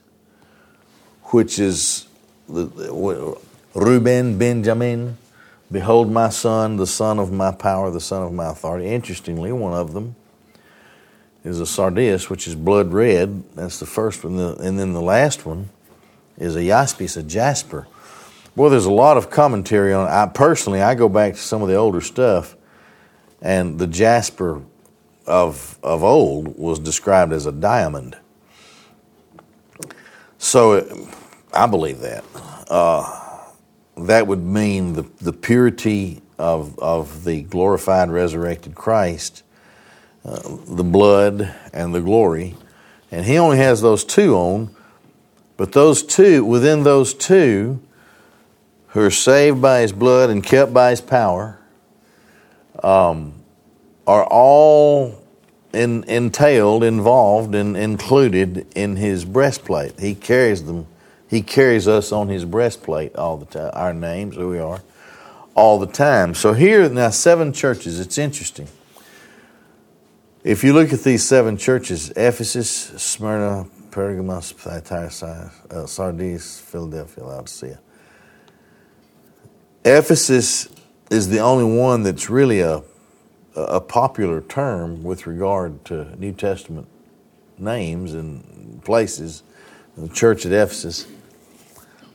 which 1.32 1.58
is 1.58 2.06
the, 2.48 3.36
Reuben, 3.74 4.38
Benjamin. 4.38 5.18
Behold, 5.72 6.08
my 6.12 6.28
son, 6.28 6.76
the 6.76 6.86
son 6.86 7.18
of 7.18 7.32
my 7.32 7.50
power, 7.50 7.90
the 7.90 8.00
son 8.00 8.22
of 8.22 8.32
my 8.32 8.50
authority. 8.50 8.86
Interestingly, 8.86 9.50
one 9.50 9.72
of 9.72 9.92
them 9.92 10.14
is 11.44 11.60
a 11.60 11.66
sardius, 11.66 12.30
which 12.30 12.46
is 12.46 12.54
blood 12.54 12.92
red. 12.92 13.42
That's 13.54 13.80
the 13.80 13.86
first 13.86 14.24
one. 14.24 14.38
And 14.38 14.78
then 14.78 14.92
the 14.92 15.02
last 15.02 15.44
one 15.44 15.70
is 16.38 16.56
a 16.56 16.60
jaspis, 16.60 17.16
a 17.16 17.22
jasper. 17.22 17.86
Boy, 18.54 18.68
there's 18.68 18.84
a 18.84 18.92
lot 18.92 19.16
of 19.16 19.30
commentary 19.30 19.92
on 19.92 20.06
it. 20.06 20.10
I 20.10 20.26
personally, 20.26 20.82
I 20.82 20.94
go 20.94 21.08
back 21.08 21.34
to 21.34 21.38
some 21.38 21.62
of 21.62 21.68
the 21.68 21.74
older 21.74 22.00
stuff, 22.00 22.56
and 23.40 23.78
the 23.78 23.86
jasper 23.86 24.62
of 25.26 25.78
of 25.82 26.02
old 26.04 26.58
was 26.58 26.78
described 26.78 27.32
as 27.32 27.46
a 27.46 27.52
diamond. 27.52 28.16
So, 30.38 31.08
I 31.52 31.66
believe 31.66 32.00
that. 32.00 32.24
Uh, 32.68 33.20
that 33.96 34.26
would 34.26 34.44
mean 34.44 34.94
the 34.94 35.02
the 35.20 35.32
purity 35.32 36.20
of 36.38 36.78
of 36.78 37.24
the 37.24 37.42
glorified, 37.42 38.10
resurrected 38.10 38.74
Christ 38.74 39.42
uh, 40.24 40.40
the 40.68 40.84
blood 40.84 41.54
and 41.72 41.94
the 41.94 42.00
glory. 42.00 42.54
And 43.10 43.26
he 43.26 43.38
only 43.38 43.58
has 43.58 43.82
those 43.82 44.04
two 44.04 44.34
on, 44.34 44.74
but 45.56 45.72
those 45.72 46.02
two, 46.02 46.44
within 46.44 46.82
those 46.82 47.12
two, 47.12 47.80
who 48.88 49.00
are 49.00 49.10
saved 49.10 49.60
by 49.60 49.80
his 49.80 49.92
blood 49.92 50.30
and 50.30 50.42
kept 50.42 50.72
by 50.72 50.90
his 50.90 51.00
power, 51.00 51.58
um, 52.82 53.34
are 54.06 54.24
all 54.24 55.22
in, 55.72 56.04
entailed, 56.04 56.84
involved, 56.84 57.54
and 57.54 57.76
included 57.76 58.66
in 58.74 58.96
his 58.96 59.24
breastplate. 59.24 59.98
He 59.98 60.14
carries 60.14 60.64
them. 60.64 60.86
He 61.28 61.42
carries 61.42 61.88
us 61.88 62.12
on 62.12 62.28
his 62.28 62.44
breastplate 62.44 63.16
all 63.16 63.38
the 63.38 63.46
time. 63.46 63.70
Our 63.72 63.94
names, 63.94 64.36
who 64.36 64.50
we 64.50 64.58
are, 64.58 64.82
all 65.54 65.78
the 65.78 65.86
time. 65.86 66.34
So 66.34 66.52
here 66.52 66.88
now, 66.88 67.10
seven 67.10 67.52
churches. 67.52 67.98
It's 67.98 68.18
interesting. 68.18 68.68
If 70.44 70.64
you 70.64 70.72
look 70.72 70.92
at 70.92 71.04
these 71.04 71.22
seven 71.22 71.56
churches 71.56 72.10
Ephesus, 72.16 72.68
Smyrna, 72.68 73.68
Pergamos, 73.92 74.50
Thyatira, 74.50 75.52
uh, 75.70 75.86
Sardis, 75.86 76.58
Philadelphia, 76.58 77.24
Laodicea. 77.24 77.78
Ephesus 79.84 80.68
is 81.12 81.28
the 81.28 81.38
only 81.38 81.78
one 81.78 82.02
that's 82.02 82.28
really 82.28 82.58
a, 82.58 82.82
a 83.54 83.80
popular 83.80 84.40
term 84.40 85.04
with 85.04 85.28
regard 85.28 85.84
to 85.84 86.12
New 86.18 86.32
Testament 86.32 86.88
names 87.56 88.12
and 88.12 88.82
places. 88.82 89.44
The 89.96 90.08
church 90.08 90.44
at 90.44 90.50
Ephesus. 90.50 91.06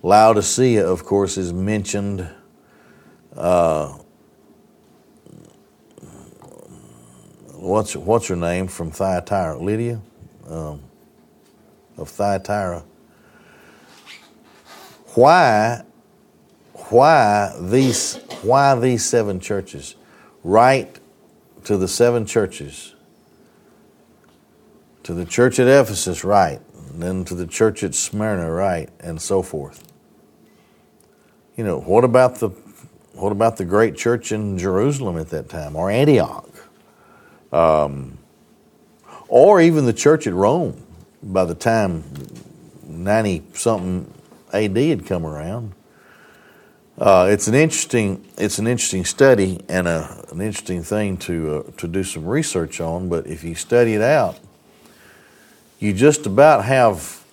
Laodicea, 0.04 0.86
of 0.86 1.06
course, 1.06 1.38
is 1.38 1.54
mentioned 1.54 2.28
uh, 3.38 3.98
what's 7.68 7.96
what's 7.96 8.28
her 8.28 8.36
name 8.36 8.68
from 8.68 8.92
Thyatira? 8.92 9.58
Lydia 9.60 10.02
um, 10.48 10.82
of 11.98 12.10
Thyatira. 12.10 12.84
Why 15.14 15.84
why 16.90 17.54
these 17.60 18.16
why 18.42 18.76
these 18.76 19.04
seven 19.06 19.40
churches? 19.40 19.96
Write 20.44 21.00
to 21.66 21.78
the 21.78 21.88
seven 21.88 22.26
churches. 22.26 22.94
To 25.04 25.14
the 25.14 25.26
church 25.26 25.60
at 25.60 25.68
Ephesus, 25.68 26.24
right. 26.24 26.62
And 26.92 27.02
then 27.02 27.26
to 27.26 27.36
the 27.36 27.48
church 27.48 27.84
at 27.84 27.96
Smyrna, 27.96 28.52
right, 28.52 28.90
and 29.00 29.22
so 29.22 29.42
forth. 29.42 29.84
You 31.56 31.64
know, 31.64 31.80
what 31.80 32.04
about 32.04 32.36
the 32.36 32.50
what 33.14 33.32
about 33.32 33.58
the 33.58 33.66
great 33.66 33.98
church 33.98 34.32
in 34.32 34.58
Jerusalem 34.58 35.18
at 35.18 35.30
that 35.30 35.50
time, 35.50 35.76
or 35.76 35.90
Antioch, 35.90 36.50
um, 37.52 38.18
or 39.28 39.62
even 39.62 39.86
the 39.86 39.94
church 39.94 40.28
at 40.28 40.34
Rome? 40.34 40.84
By 41.24 41.46
the 41.46 41.56
time 41.56 42.04
ninety 42.86 43.44
something 43.54 44.14
AD 44.54 44.78
had 44.78 45.06
come 45.06 45.26
around, 45.26 45.74
uh, 46.98 47.28
it's 47.30 47.48
an 47.48 47.54
interesting 47.56 48.26
it's 48.38 48.60
an 48.60 48.68
interesting 48.68 49.06
study 49.06 49.60
and 49.70 49.88
a, 49.88 50.26
an 50.32 50.42
interesting 50.42 50.84
thing 50.84 51.18
to 51.18 51.66
uh, 51.68 51.72
to 51.78 51.88
do 51.88 52.04
some 52.04 52.26
research 52.26 52.80
on. 52.80 53.10
But 53.10 53.28
if 53.28 53.44
you 53.44 53.56
study 53.56 53.94
it 53.94 54.02
out, 54.02 54.40
you 55.80 55.94
just 55.94 56.26
about 56.26 56.66
have 56.66 57.24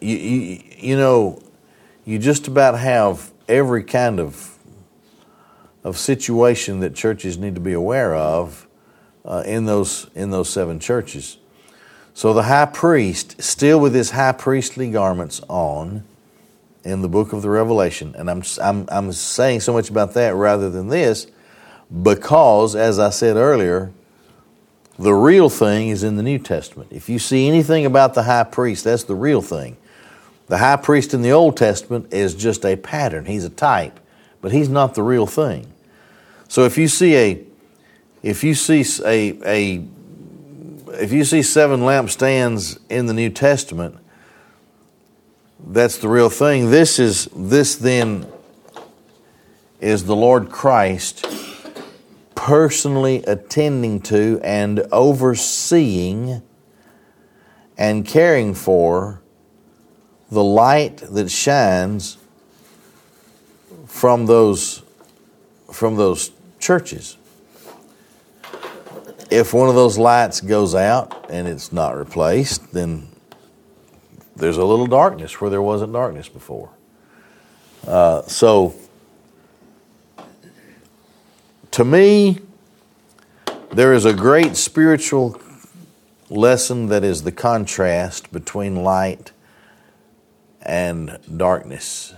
you, 0.00 0.16
you, 0.16 0.62
you 0.78 0.96
know 0.96 1.42
you 2.04 2.18
just 2.18 2.48
about 2.48 2.78
have 2.78 3.30
every 3.48 3.84
kind 3.84 4.18
of 4.18 4.51
of 5.84 5.98
situation 5.98 6.80
that 6.80 6.94
churches 6.94 7.38
need 7.38 7.54
to 7.54 7.60
be 7.60 7.72
aware 7.72 8.14
of 8.14 8.66
uh, 9.24 9.42
in 9.46 9.64
those 9.64 10.08
in 10.14 10.30
those 10.30 10.48
seven 10.48 10.78
churches. 10.78 11.38
So 12.14 12.34
the 12.34 12.42
high 12.42 12.66
priest, 12.66 13.42
still 13.42 13.80
with 13.80 13.94
his 13.94 14.10
high 14.10 14.32
priestly 14.32 14.90
garments 14.90 15.40
on, 15.48 16.04
in 16.84 17.00
the 17.00 17.08
book 17.08 17.32
of 17.32 17.42
the 17.42 17.50
Revelation, 17.50 18.14
and 18.16 18.30
I'm 18.30 18.42
I'm 18.60 18.86
I'm 18.90 19.12
saying 19.12 19.60
so 19.60 19.72
much 19.72 19.88
about 19.88 20.14
that 20.14 20.34
rather 20.34 20.68
than 20.68 20.88
this, 20.88 21.26
because 22.02 22.74
as 22.74 22.98
I 22.98 23.10
said 23.10 23.36
earlier, 23.36 23.92
the 24.98 25.14
real 25.14 25.48
thing 25.48 25.88
is 25.88 26.02
in 26.02 26.16
the 26.16 26.22
New 26.22 26.38
Testament. 26.38 26.92
If 26.92 27.08
you 27.08 27.18
see 27.18 27.48
anything 27.48 27.86
about 27.86 28.14
the 28.14 28.24
high 28.24 28.44
priest, 28.44 28.84
that's 28.84 29.04
the 29.04 29.14
real 29.14 29.42
thing. 29.42 29.76
The 30.48 30.58
high 30.58 30.76
priest 30.76 31.14
in 31.14 31.22
the 31.22 31.32
Old 31.32 31.56
Testament 31.56 32.12
is 32.12 32.34
just 32.34 32.64
a 32.64 32.76
pattern, 32.76 33.24
he's 33.24 33.44
a 33.44 33.50
type, 33.50 33.98
but 34.40 34.52
he's 34.52 34.68
not 34.68 34.94
the 34.94 35.02
real 35.02 35.26
thing. 35.26 35.71
So 36.52 36.64
if 36.64 36.76
you 36.76 36.86
see 36.86 37.16
a 37.16 37.40
if 38.22 38.44
you 38.44 38.54
see 38.54 38.84
a, 39.06 39.38
a 39.42 39.82
if 41.00 41.10
you 41.10 41.24
see 41.24 41.40
seven 41.40 41.80
lampstands 41.80 42.78
in 42.90 43.06
the 43.06 43.14
New 43.14 43.30
Testament, 43.30 43.96
that's 45.66 45.96
the 45.96 46.10
real 46.10 46.28
thing. 46.28 46.70
This 46.70 46.98
is 46.98 47.26
this 47.34 47.74
then 47.76 48.26
is 49.80 50.04
the 50.04 50.14
Lord 50.14 50.50
Christ 50.50 51.24
personally 52.34 53.24
attending 53.26 54.02
to 54.02 54.38
and 54.44 54.80
overseeing 54.92 56.42
and 57.78 58.06
caring 58.06 58.52
for 58.52 59.22
the 60.30 60.44
light 60.44 60.98
that 60.98 61.30
shines 61.30 62.18
from 63.86 64.26
those 64.26 64.82
from 65.70 65.96
those 65.96 66.30
churches. 66.62 67.18
If 69.30 69.52
one 69.52 69.68
of 69.68 69.74
those 69.74 69.98
lights 69.98 70.40
goes 70.40 70.74
out 70.74 71.26
and 71.28 71.48
it's 71.48 71.72
not 71.72 71.96
replaced, 71.96 72.72
then 72.72 73.08
there's 74.36 74.56
a 74.56 74.64
little 74.64 74.86
darkness 74.86 75.40
where 75.40 75.50
there 75.50 75.60
wasn't 75.60 75.92
darkness 75.92 76.28
before. 76.28 76.70
Uh, 77.86 78.22
so, 78.22 78.74
to 81.72 81.84
me, 81.84 82.38
there 83.72 83.92
is 83.92 84.04
a 84.04 84.12
great 84.12 84.56
spiritual 84.56 85.40
lesson 86.30 86.86
that 86.86 87.02
is 87.02 87.22
the 87.22 87.32
contrast 87.32 88.32
between 88.32 88.84
light 88.84 89.32
and 90.60 91.18
darkness 91.36 92.14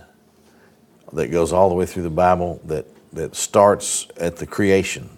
that 1.13 1.27
goes 1.27 1.51
all 1.51 1.69
the 1.69 1.75
way 1.75 1.85
through 1.85 2.03
the 2.03 2.09
Bible 2.09 2.61
that, 2.65 2.85
that 3.15 3.35
starts 3.35 4.07
at 4.17 4.37
the 4.37 4.45
creation, 4.45 5.09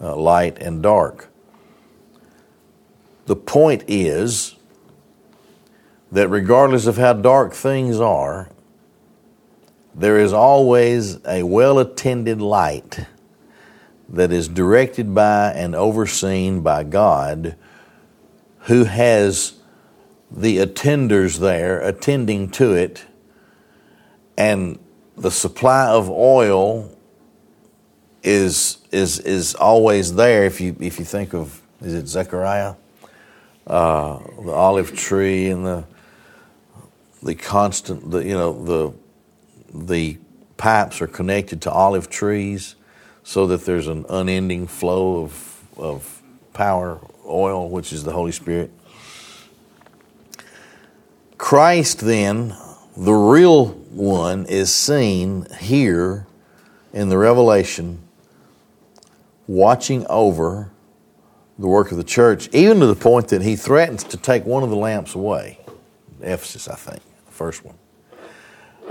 uh, 0.00 0.16
light 0.16 0.58
and 0.58 0.82
dark. 0.82 1.28
The 3.26 3.36
point 3.36 3.84
is 3.86 4.56
that 6.10 6.28
regardless 6.28 6.86
of 6.86 6.96
how 6.96 7.12
dark 7.12 7.52
things 7.52 8.00
are, 8.00 8.50
there 9.94 10.18
is 10.18 10.32
always 10.32 11.24
a 11.26 11.42
well 11.42 11.78
attended 11.78 12.40
light 12.40 13.06
that 14.08 14.32
is 14.32 14.48
directed 14.48 15.14
by 15.14 15.52
and 15.52 15.74
overseen 15.74 16.62
by 16.62 16.82
God 16.82 17.56
who 18.66 18.84
has 18.84 19.54
the 20.30 20.58
attenders 20.58 21.38
there 21.38 21.80
attending 21.80 22.48
to 22.48 22.72
it, 22.72 23.04
and 24.36 24.78
the 25.16 25.30
supply 25.30 25.86
of 25.88 26.08
oil 26.08 26.90
is 28.22 28.78
is 28.90 29.18
is 29.20 29.54
always 29.54 30.14
there. 30.14 30.44
If 30.44 30.60
you 30.60 30.76
if 30.80 30.98
you 30.98 31.04
think 31.04 31.34
of 31.34 31.60
is 31.80 31.94
it 31.94 32.06
Zechariah, 32.06 32.74
uh, 33.66 34.18
the 34.42 34.52
olive 34.52 34.94
tree 34.96 35.48
and 35.48 35.66
the 35.66 35.84
the 37.22 37.34
constant 37.34 38.10
the 38.10 38.18
you 38.18 38.34
know 38.34 38.52
the 38.64 38.94
the 39.86 40.18
pipes 40.56 41.00
are 41.00 41.06
connected 41.06 41.62
to 41.62 41.70
olive 41.70 42.08
trees 42.08 42.76
so 43.24 43.46
that 43.46 43.64
there's 43.64 43.88
an 43.88 44.04
unending 44.08 44.66
flow 44.66 45.22
of 45.22 45.64
of 45.76 46.22
power 46.52 47.00
oil 47.26 47.68
which 47.68 47.92
is 47.92 48.04
the 48.04 48.12
holy 48.12 48.32
spirit 48.32 48.70
Christ, 51.42 51.98
then, 51.98 52.56
the 52.96 53.12
real 53.12 53.66
one, 53.66 54.46
is 54.46 54.72
seen 54.72 55.48
here 55.58 56.24
in 56.92 57.08
the 57.08 57.18
Revelation 57.18 58.01
watching 59.52 60.06
over 60.08 60.70
the 61.58 61.68
work 61.68 61.90
of 61.90 61.98
the 61.98 62.04
church, 62.04 62.48
even 62.52 62.80
to 62.80 62.86
the 62.86 62.94
point 62.94 63.28
that 63.28 63.42
he 63.42 63.56
threatens 63.56 64.02
to 64.04 64.16
take 64.16 64.44
one 64.44 64.62
of 64.62 64.70
the 64.70 64.76
lamps 64.76 65.14
away. 65.14 65.58
Ephesus, 66.20 66.68
I 66.68 66.74
think, 66.74 67.02
the 67.26 67.32
first 67.32 67.62
one. 67.64 67.76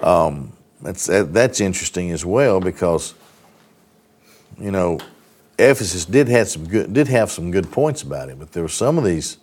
Um, 0.02 0.54
that's, 0.82 1.08
that's 1.08 1.60
interesting 1.60 2.12
as 2.12 2.26
well 2.26 2.60
because, 2.60 3.14
you 4.60 4.72
know, 4.72 5.00
Ephesus 5.58 6.06
did 6.06 6.28
have 6.28 6.50
some 6.50 6.68
good 6.68 6.92
did 6.92 7.08
have 7.08 7.30
some 7.30 7.52
good 7.52 7.72
points 7.72 8.02
about 8.02 8.30
it, 8.30 8.40
but 8.40 8.52
there 8.52 8.64
were 8.64 8.70
some 8.70 8.98
of 8.98 9.04
these 9.04 9.38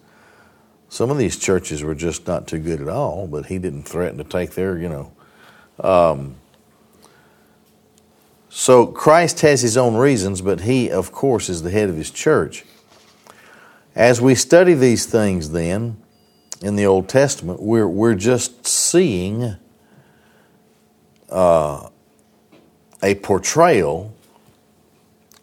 some 0.89 1.11
of 1.11 1.19
these 1.19 1.39
churches 1.39 1.83
were 1.83 1.95
just 1.95 2.27
not 2.27 2.49
too 2.49 2.59
good 2.59 2.81
at 2.81 2.89
all, 2.89 3.27
but 3.27 3.47
he 3.47 3.59
didn't 3.59 3.85
threaten 3.85 4.19
to 4.19 4.25
take 4.25 4.53
their, 4.53 4.77
you 4.79 4.89
know. 4.89 5.13
Um, 5.79 6.37
so 8.59 8.89
Christ 8.89 9.43
has 9.43 9.63
his 9.63 9.77
own 9.77 9.95
reasons, 9.95 10.41
but 10.41 10.63
he, 10.63 10.91
of 10.91 11.13
course, 11.13 11.49
is 11.49 11.63
the 11.63 11.71
head 11.71 11.89
of 11.89 11.95
his 11.95 12.11
church. 12.11 12.65
As 13.95 14.21
we 14.21 14.35
study 14.35 14.75
these 14.75 15.07
things, 15.07 15.51
then, 15.51 15.97
in 16.61 16.75
the 16.75 16.85
Old 16.85 17.09
Testament, 17.09 17.63
we're, 17.63 17.87
we're 17.87 18.17
just 18.17 18.67
seeing 18.67 19.55
uh, 21.31 21.89
a 23.01 23.15
portrayal 23.15 24.13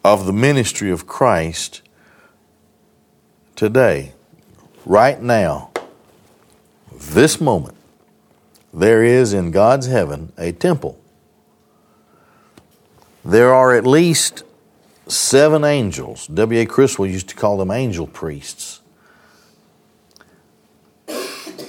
of 0.04 0.26
the 0.26 0.34
ministry 0.34 0.92
of 0.92 1.08
Christ 1.08 1.84
today 3.56 4.12
right 4.86 5.22
now, 5.22 5.72
this 6.92 7.40
moment, 7.40 7.78
there 8.74 9.06
is 9.06 9.32
in 9.32 9.52
God's 9.52 9.88
heaven 9.88 10.34
a 10.38 10.52
temple. 10.52 11.00
There 13.26 13.54
are 13.54 13.76
at 13.76 13.86
least 13.86 14.44
seven 15.08 15.64
angels. 15.64 16.28
W.A. 16.28 16.66
Criswell 16.66 17.10
used 17.10 17.28
to 17.30 17.36
call 17.36 17.58
them 17.58 17.72
angel 17.72 18.08
priests. 18.08 18.82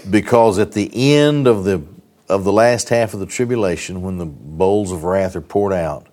Because 0.09 0.59
at 0.59 0.73
the 0.73 1.15
end 1.15 1.47
of 1.47 1.65
the 1.65 1.83
of 2.29 2.43
the 2.43 2.53
last 2.53 2.89
half 2.89 3.15
of 3.15 3.21
the 3.21 3.27
tribulation, 3.27 4.03
when 4.03 4.19
the 4.19 4.27
bowls 4.27 4.91
of 4.91 5.05
wrath 5.05 5.37
are 5.37 5.41
poured 5.41 5.73
out, 5.73 6.09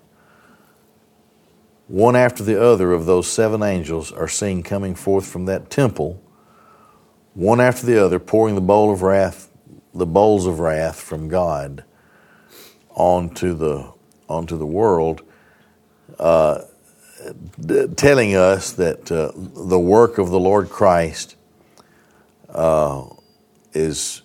one 1.88 2.16
after 2.16 2.44
the 2.44 2.62
other 2.62 2.94
of 2.94 3.06
those 3.06 3.28
seven 3.28 3.64
angels 3.64 4.12
are 4.12 4.28
seen 4.28 4.62
coming 4.62 4.94
forth 4.94 5.26
from 5.26 5.46
that 5.46 5.70
temple 5.70 6.24
one 7.34 7.60
after 7.60 7.86
the 7.86 8.04
other, 8.04 8.20
pouring 8.20 8.56
the 8.56 8.62
bowl 8.62 8.92
of 8.92 9.02
wrath, 9.02 9.50
the 9.94 10.06
bowls 10.06 10.46
of 10.46 10.60
wrath 10.60 11.00
from 11.00 11.28
God 11.28 11.84
onto 12.92 13.56
the 13.56 13.92
onto 14.30 14.58
the 14.58 14.66
world. 14.66 15.24
Uh, 16.20 16.62
telling 17.96 18.36
us 18.36 18.74
that 18.74 19.12
uh, 19.12 19.32
the 19.36 19.80
work 19.80 20.18
of 20.18 20.30
the 20.30 20.40
Lord 20.40 20.70
Christ 20.70 21.36
uh, 22.50 23.06
is 23.74 24.22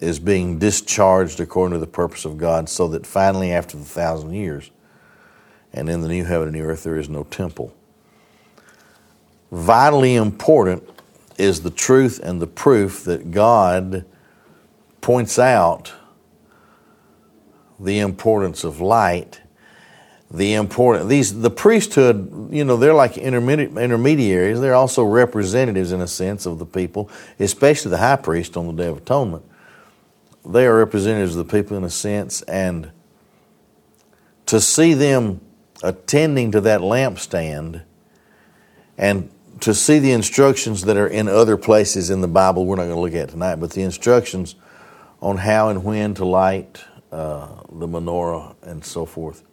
is 0.00 0.18
being 0.18 0.58
discharged 0.58 1.40
according 1.40 1.74
to 1.74 1.78
the 1.78 1.86
purpose 1.86 2.24
of 2.24 2.38
God, 2.38 2.68
so 2.70 2.88
that 2.88 3.06
finally, 3.06 3.52
after 3.52 3.76
the 3.76 3.84
thousand 3.84 4.32
years, 4.32 4.70
and 5.72 5.90
in 5.90 6.00
the 6.00 6.08
new 6.08 6.24
heaven 6.24 6.48
and 6.48 6.56
new 6.56 6.64
earth, 6.64 6.84
there 6.84 6.96
is 6.96 7.08
no 7.08 7.24
temple. 7.24 7.74
Vitally 9.52 10.14
important 10.14 10.88
is 11.36 11.62
the 11.62 11.70
truth 11.70 12.18
and 12.22 12.40
the 12.40 12.46
proof 12.46 13.04
that 13.04 13.30
God 13.30 14.06
points 15.00 15.38
out 15.38 15.92
the 17.78 17.98
importance 17.98 18.64
of 18.64 18.80
light 18.80 19.40
the 20.30 20.54
important 20.54 21.08
these 21.08 21.40
the 21.40 21.50
priesthood 21.50 22.52
you 22.52 22.64
know 22.64 22.76
they're 22.76 22.94
like 22.94 23.18
intermediate, 23.18 23.76
intermediaries. 23.76 24.60
They're 24.60 24.74
also 24.74 25.02
representatives 25.02 25.90
in 25.90 26.00
a 26.00 26.06
sense 26.06 26.46
of 26.46 26.58
the 26.58 26.66
people 26.66 27.10
especially 27.38 27.90
the 27.90 27.98
high 27.98 28.16
priest 28.16 28.56
on 28.56 28.66
the 28.68 28.72
day 28.72 28.88
of 28.88 28.98
atonement. 28.98 29.44
They 30.46 30.66
are 30.66 30.78
representatives 30.78 31.36
of 31.36 31.46
the 31.46 31.52
people 31.52 31.76
in 31.76 31.84
a 31.84 31.90
sense 31.90 32.42
and 32.42 32.92
to 34.46 34.60
see 34.60 34.94
them 34.94 35.40
attending 35.82 36.52
to 36.52 36.60
that 36.60 36.80
lampstand 36.80 37.82
and 38.96 39.30
to 39.60 39.74
see 39.74 39.98
the 39.98 40.12
instructions 40.12 40.82
that 40.82 40.96
are 40.96 41.06
in 41.06 41.28
other 41.28 41.56
places 41.56 42.10
in 42.10 42.20
the 42.20 42.28
bible 42.28 42.66
we're 42.66 42.76
not 42.76 42.84
going 42.84 42.94
to 42.94 43.00
look 43.00 43.14
at 43.14 43.30
tonight 43.30 43.56
but 43.56 43.70
the 43.70 43.82
instructions 43.82 44.54
on 45.20 45.38
how 45.38 45.68
and 45.68 45.84
when 45.84 46.14
to 46.14 46.24
light 46.24 46.84
uh, 47.12 47.48
the 47.72 47.86
menorah 47.86 48.54
and 48.62 48.84
so 48.84 49.04
forth 49.04 49.44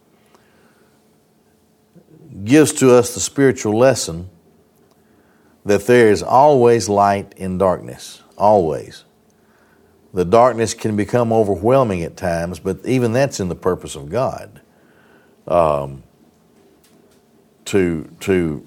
gives 2.44 2.72
to 2.74 2.94
us 2.94 3.14
the 3.14 3.20
spiritual 3.20 3.76
lesson 3.76 4.28
that 5.64 5.86
there 5.86 6.10
is 6.10 6.22
always 6.22 6.88
light 6.88 7.34
in 7.36 7.58
darkness. 7.58 8.22
Always. 8.36 9.04
The 10.14 10.24
darkness 10.24 10.74
can 10.74 10.96
become 10.96 11.32
overwhelming 11.32 12.02
at 12.02 12.16
times, 12.16 12.58
but 12.58 12.84
even 12.86 13.12
that's 13.12 13.40
in 13.40 13.48
the 13.48 13.54
purpose 13.54 13.94
of 13.94 14.08
God. 14.08 14.60
Um, 15.46 16.02
to 17.66 18.10
to 18.20 18.66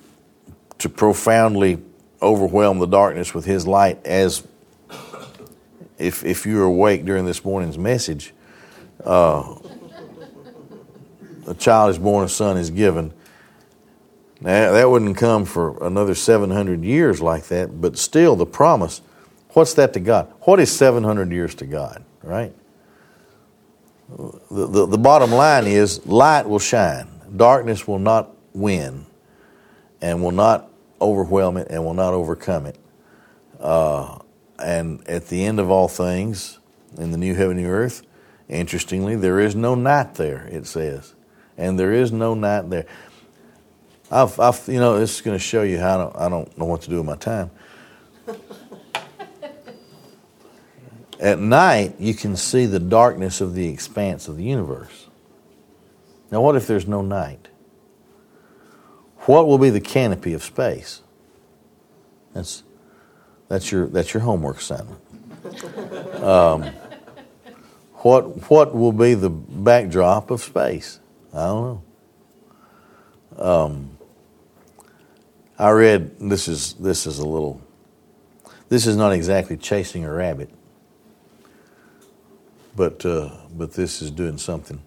to 0.78 0.90
profoundly 0.90 1.82
overwhelm 2.22 2.80
the 2.80 2.88
darkness 2.88 3.34
with 3.34 3.46
His 3.46 3.66
light, 3.66 4.06
as 4.06 4.46
if 5.98 6.24
if 6.24 6.46
you're 6.46 6.64
awake 6.64 7.06
during 7.06 7.26
this 7.26 7.44
morning's 7.44 7.78
message, 7.78 8.34
uh, 9.04 9.56
a 11.48 11.54
child 11.56 11.90
is 11.90 11.98
born, 11.98 12.26
a 12.26 12.30
son 12.30 12.58
is 12.58 12.70
given. 12.70 13.14
Now, 14.42 14.72
that 14.72 14.90
wouldn't 14.90 15.18
come 15.18 15.46
for 15.46 15.78
another 15.86 16.16
700 16.16 16.84
years 16.84 17.22
like 17.22 17.46
that, 17.46 17.80
but 17.80 17.98
still 17.98 18.36
the 18.36 18.46
promise, 18.46 19.02
what's 19.50 19.76
that 19.76 19.94
to 19.94 20.00
God? 20.00 20.34
What 20.42 20.60
is 20.60 20.76
700 20.76 21.32
years 21.32 21.54
to 21.56 21.66
God, 21.66 22.04
right? 22.24 22.54
The, 24.10 24.68
the, 24.68 24.86
the 24.88 24.98
bottom 24.98 25.32
line 25.32 25.68
is 25.68 26.06
light 26.08 26.50
will 26.50 26.60
shine, 26.60 27.08
darkness 27.36 27.88
will 27.88 28.00
not 28.00 28.32
win, 28.54 29.06
and 30.02 30.24
will 30.24 30.32
not 30.32 30.70
overwhelm 31.00 31.58
it, 31.58 31.68
and 31.70 31.86
will 31.86 31.94
not 31.94 32.14
overcome 32.16 32.66
it. 32.66 32.78
Uh, 33.60 34.18
and 34.58 35.08
at 35.08 35.28
the 35.28 35.46
end 35.46 35.60
of 35.60 35.70
all 35.70 35.88
things, 35.88 36.60
in 36.98 37.12
the 37.12 37.18
new 37.18 37.36
heaven 37.36 37.58
and 37.58 37.66
new 37.66 37.72
earth, 37.72 38.02
interestingly, 38.50 39.16
there 39.16 39.40
is 39.40 39.56
no 39.56 39.76
night 39.76 40.16
there, 40.16 40.48
it 40.52 40.66
says. 40.66 41.14
And 41.58 41.80
there 41.80 41.94
is 41.94 42.12
no 42.12 42.34
night 42.34 42.70
there. 42.70 42.86
I've, 44.12 44.38
I've, 44.40 44.68
you 44.68 44.80
know, 44.80 45.00
this 45.00 45.16
is 45.16 45.22
going 45.22 45.38
to 45.38 45.44
show 45.44 45.64
you 45.64 45.80
how 45.80 45.96
I 45.96 45.98
don't, 45.98 46.16
I 46.18 46.30
don't 46.30 46.58
know 46.58 46.66
what 46.66 46.82
to 46.82 46.90
do 46.90 46.98
with 46.98 47.06
my 47.06 47.16
time. 47.16 47.50
At 51.20 51.40
night, 51.40 51.96
you 51.98 52.14
can 52.14 52.36
see 52.36 52.66
the 52.66 52.80
darkness 52.80 53.40
of 53.40 53.54
the 53.54 53.70
expanse 53.70 54.28
of 54.28 54.36
the 54.36 54.44
universe. 54.44 55.08
Now, 56.30 56.42
what 56.42 56.56
if 56.56 56.68
there's 56.68 56.88
no 56.88 57.02
night? 57.02 57.48
What 59.20 59.48
will 59.48 59.60
be 59.60 59.70
the 59.70 59.80
canopy 59.80 60.34
of 60.34 60.44
space? 60.44 61.02
That's, 62.34 62.64
that's, 63.48 63.72
your, 63.72 63.88
that's 63.88 64.14
your 64.14 64.24
homework 64.24 64.58
assignment. 64.58 65.00
Um, 66.22 66.66
what, 68.04 68.50
what 68.52 68.76
will 68.76 68.92
be 68.92 69.16
the 69.16 69.32
backdrop 69.32 70.30
of 70.30 70.42
space? 70.42 71.00
I 71.34 71.46
don't 71.48 71.84
know. 73.38 73.44
Um, 73.44 73.98
I 75.62 75.70
read 75.70 76.20
this 76.20 76.48
is 76.48 76.74
this 76.74 77.06
is 77.06 77.20
a 77.20 77.28
little 77.28 77.62
this 78.68 78.88
is 78.88 78.98
not 78.98 79.14
exactly 79.14 79.58
chasing 79.58 80.06
a 80.06 80.12
rabbit, 80.12 80.50
but 82.76 83.06
uh, 83.06 83.30
but 83.56 83.74
this 83.74 84.02
is 84.02 84.10
doing 84.10 84.40
something. 84.40 84.82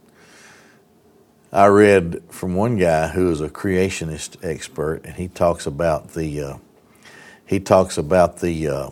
I 1.53 1.67
read 1.67 2.25
from 2.29 2.57
one 2.57 2.77
guy 2.77 3.07
who 3.07 3.31
is 3.31 3.41
a 3.41 3.49
creationist 3.49 4.43
expert, 4.43 5.03
and 5.05 5.15
he 5.15 5.29
talks 5.29 5.65
about 5.65 6.15
the 6.15 6.43
uh, 6.43 6.57
he 7.47 7.61
talks 7.61 7.97
about 7.97 8.41
the 8.41 8.67
uh, 8.67 8.91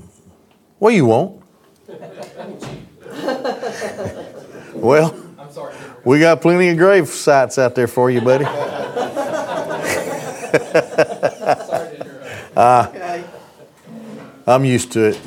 what 0.79 0.95
you 0.95 1.07
want? 1.07 1.42
well, 4.77 5.21
we 6.05 6.21
got 6.21 6.40
plenty 6.40 6.68
of 6.68 6.79
grave 6.79 7.09
sites 7.09 7.59
out 7.59 7.75
there 7.75 7.88
for 7.88 8.09
you, 8.09 8.21
buddy. 8.21 8.45
uh, 12.56 13.22
I'm 14.46 14.64
used 14.64 14.92
to 14.92 15.10
it. 15.10 15.20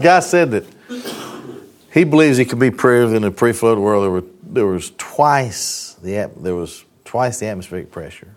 Guy 0.00 0.20
said 0.20 0.50
that 0.50 0.64
he 1.92 2.04
believes 2.04 2.38
it 2.38 2.48
can 2.48 2.58
be 2.58 2.70
proved 2.70 3.14
in 3.14 3.22
the 3.22 3.30
pre-flood 3.30 3.78
world 3.78 4.04
there, 4.04 4.10
were, 4.10 4.24
there 4.42 4.66
was 4.66 4.92
twice 4.98 5.94
the 6.02 6.30
there 6.36 6.54
was 6.54 6.84
twice 7.04 7.40
the 7.40 7.46
atmospheric 7.46 7.90
pressure. 7.90 8.34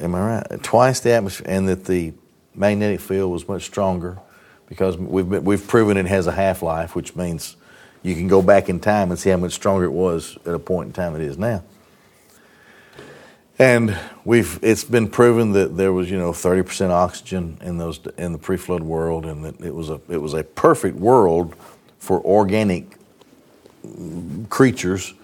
am 0.00 0.14
I 0.14 0.20
right? 0.20 0.62
Twice 0.62 1.00
the 1.00 1.10
atmosphere, 1.10 1.46
and 1.48 1.68
that 1.68 1.84
the 1.86 2.12
magnetic 2.54 3.00
field 3.00 3.32
was 3.32 3.48
much 3.48 3.64
stronger 3.64 4.18
because 4.68 4.96
we've 4.96 5.28
been, 5.28 5.44
we've 5.44 5.66
proven 5.66 5.96
it 5.96 6.06
has 6.06 6.26
a 6.26 6.32
half 6.32 6.62
life, 6.62 6.94
which 6.94 7.16
means 7.16 7.56
you 8.02 8.14
can 8.14 8.28
go 8.28 8.40
back 8.40 8.68
in 8.68 8.80
time 8.80 9.10
and 9.10 9.18
see 9.18 9.30
how 9.30 9.36
much 9.36 9.52
stronger 9.52 9.84
it 9.84 9.92
was 9.92 10.38
at 10.46 10.54
a 10.54 10.58
point 10.58 10.86
in 10.88 10.92
time 10.92 11.14
it 11.14 11.22
is 11.22 11.36
now. 11.36 11.62
And 13.62 13.96
we've 14.24 14.58
it's 14.60 14.82
been 14.82 15.06
proven 15.06 15.52
that 15.52 15.76
there 15.76 15.92
was 15.92 16.10
you 16.10 16.18
know 16.18 16.32
30% 16.32 16.90
oxygen 16.90 17.58
in 17.60 17.78
those 17.78 18.00
in 18.18 18.32
the 18.32 18.38
pre-flood 18.38 18.82
world, 18.82 19.24
and 19.24 19.44
that 19.44 19.60
it 19.60 19.72
was 19.72 19.88
a 19.88 20.00
it 20.08 20.16
was 20.16 20.34
a 20.34 20.42
perfect 20.42 20.96
world 20.96 21.54
for 22.00 22.20
organic 22.24 22.96
creatures 24.48 25.14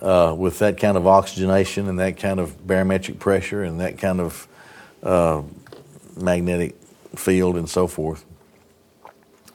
uh, 0.00 0.34
with 0.34 0.58
that 0.60 0.78
kind 0.78 0.96
of 0.96 1.06
oxygenation 1.06 1.86
and 1.86 1.98
that 1.98 2.16
kind 2.16 2.40
of 2.40 2.66
barometric 2.66 3.18
pressure 3.18 3.62
and 3.62 3.78
that 3.80 3.98
kind 3.98 4.22
of 4.22 4.48
uh, 5.02 5.42
magnetic 6.16 6.76
field 7.14 7.58
and 7.58 7.68
so 7.68 7.86
forth. 7.86 8.24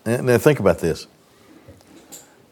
And 0.06 0.28
now 0.28 0.38
think 0.38 0.60
about 0.60 0.78
this. 0.78 1.08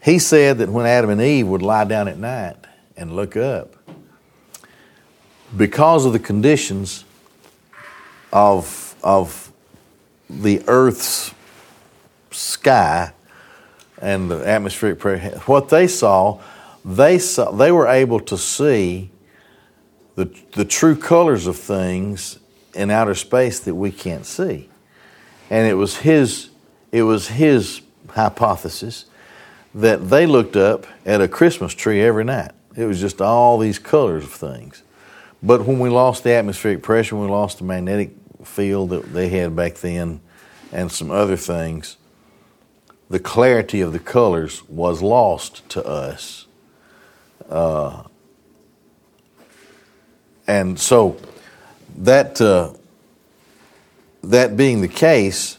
He 0.02 0.18
said 0.18 0.58
that 0.58 0.68
when 0.68 0.86
Adam 0.86 1.10
and 1.10 1.20
Eve 1.20 1.46
would 1.46 1.62
lie 1.62 1.84
down 1.84 2.08
at 2.08 2.18
night 2.18 2.56
and 2.96 3.14
look 3.14 3.36
up, 3.36 3.76
because 5.56 6.06
of 6.06 6.12
the 6.12 6.18
conditions 6.18 7.04
of, 8.32 8.94
of 9.02 9.52
the 10.28 10.62
earth's 10.66 11.34
sky 12.30 13.12
and 14.00 14.30
the 14.30 14.46
atmospheric 14.46 14.98
pressure, 14.98 15.38
what 15.40 15.68
they 15.68 15.86
saw, 15.86 16.40
they 16.84 17.18
saw 17.18 17.50
they 17.50 17.72
were 17.72 17.86
able 17.86 18.20
to 18.20 18.38
see 18.38 19.10
the, 20.14 20.32
the 20.52 20.64
true 20.64 20.96
colors 20.96 21.46
of 21.46 21.56
things 21.56 22.38
in 22.74 22.90
outer 22.90 23.14
space 23.14 23.60
that 23.60 23.74
we 23.74 23.90
can't 23.90 24.24
see. 24.24 24.68
And 25.50 25.66
it 25.66 25.74
was 25.74 25.98
his 25.98 26.50
it 26.92 27.02
was 27.02 27.28
his 27.28 27.82
hypothesis 28.08 29.06
that 29.74 30.10
they 30.10 30.26
looked 30.26 30.56
up 30.56 30.86
at 31.06 31.20
a 31.20 31.28
Christmas 31.28 31.72
tree 31.74 32.00
every 32.00 32.24
night. 32.24 32.50
It 32.76 32.84
was 32.84 33.00
just 33.00 33.20
all 33.20 33.58
these 33.58 33.78
colors 33.78 34.24
of 34.24 34.32
things. 34.32 34.82
But 35.42 35.64
when 35.64 35.78
we 35.78 35.88
lost 35.88 36.24
the 36.24 36.32
atmospheric 36.32 36.82
pressure, 36.82 37.16
we 37.16 37.26
lost 37.26 37.58
the 37.58 37.64
magnetic 37.64 38.12
field 38.44 38.90
that 38.90 39.12
they 39.12 39.28
had 39.28 39.56
back 39.56 39.74
then, 39.76 40.20
and 40.72 40.92
some 40.92 41.10
other 41.10 41.36
things, 41.36 41.96
the 43.08 43.18
clarity 43.18 43.80
of 43.80 43.92
the 43.92 43.98
colors 43.98 44.62
was 44.68 45.02
lost 45.02 45.68
to 45.70 45.84
us. 45.84 46.46
Uh, 47.48 48.04
and 50.46 50.78
so, 50.78 51.16
that 51.96 52.40
uh, 52.40 52.72
that 54.22 54.56
being 54.56 54.80
the 54.80 54.88
case, 54.88 55.58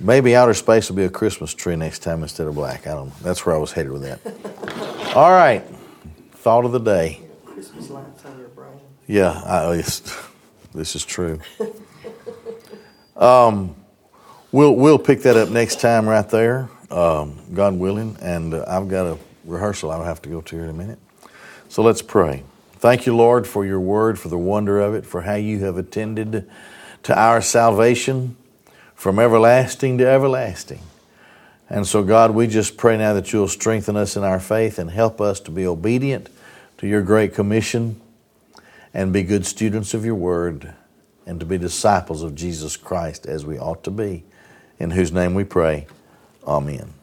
maybe 0.00 0.34
outer 0.34 0.54
space 0.54 0.88
will 0.88 0.96
be 0.96 1.04
a 1.04 1.10
Christmas 1.10 1.54
tree 1.54 1.76
next 1.76 2.00
time 2.00 2.22
instead 2.22 2.46
of 2.46 2.54
black. 2.54 2.86
I 2.86 2.90
don't. 2.90 3.08
know. 3.08 3.14
That's 3.22 3.46
where 3.46 3.54
I 3.54 3.58
was 3.58 3.72
headed 3.72 3.92
with 3.92 4.02
that. 4.02 5.14
All 5.16 5.30
right 5.30 5.64
thought 6.38 6.64
of 6.64 6.72
the 6.72 6.78
day. 6.78 7.20
Christmas 7.44 7.90
lights 7.90 8.24
on 8.24 8.38
your 8.38 8.48
brain. 8.48 8.80
Yeah, 9.08 9.30
I, 9.30 9.74
this 10.74 10.94
is 10.94 11.02
true. 11.02 11.40
um, 13.16 13.74
we'll 14.52 14.76
we'll 14.76 14.98
pick 14.98 15.22
that 15.22 15.34
up 15.34 15.48
next 15.48 15.80
time 15.80 16.06
right 16.06 16.28
there, 16.28 16.68
um, 16.90 17.40
God 17.54 17.74
willing. 17.74 18.18
And 18.20 18.52
uh, 18.52 18.66
I've 18.68 18.88
got 18.88 19.06
a 19.06 19.18
rehearsal 19.46 19.90
I'll 19.90 20.04
have 20.04 20.20
to 20.22 20.28
go 20.28 20.42
to 20.42 20.56
here 20.56 20.64
in 20.64 20.70
a 20.70 20.74
minute. 20.74 20.98
So 21.70 21.82
let's 21.82 22.02
pray. 22.02 22.44
Thank 22.74 23.06
you, 23.06 23.16
Lord, 23.16 23.46
for 23.46 23.64
your 23.64 23.80
word, 23.80 24.18
for 24.18 24.28
the 24.28 24.36
wonder 24.36 24.78
of 24.78 24.94
it, 24.94 25.06
for 25.06 25.22
how 25.22 25.34
you 25.36 25.64
have 25.64 25.78
attended 25.78 26.48
to 27.04 27.18
our 27.18 27.40
salvation 27.40 28.36
from 28.94 29.18
everlasting 29.18 29.96
to 29.98 30.06
everlasting. 30.06 30.80
And 31.70 31.86
so, 31.86 32.02
God, 32.02 32.32
we 32.32 32.46
just 32.46 32.76
pray 32.76 32.98
now 32.98 33.14
that 33.14 33.32
you'll 33.32 33.48
strengthen 33.48 33.96
us 33.96 34.16
in 34.16 34.22
our 34.22 34.38
faith 34.38 34.78
and 34.78 34.90
help 34.90 35.20
us 35.20 35.40
to 35.40 35.50
be 35.50 35.66
obedient 35.66 36.28
to 36.78 36.86
your 36.86 37.02
great 37.02 37.34
commission 37.34 38.00
and 38.92 39.12
be 39.12 39.22
good 39.22 39.46
students 39.46 39.94
of 39.94 40.04
your 40.04 40.14
word 40.14 40.74
and 41.26 41.40
to 41.40 41.46
be 41.46 41.58
disciples 41.58 42.22
of 42.22 42.34
Jesus 42.34 42.76
Christ 42.76 43.26
as 43.26 43.44
we 43.44 43.58
ought 43.58 43.84
to 43.84 43.90
be. 43.90 44.24
In 44.78 44.90
whose 44.90 45.12
name 45.12 45.34
we 45.34 45.44
pray. 45.44 45.86
Amen. 46.46 46.97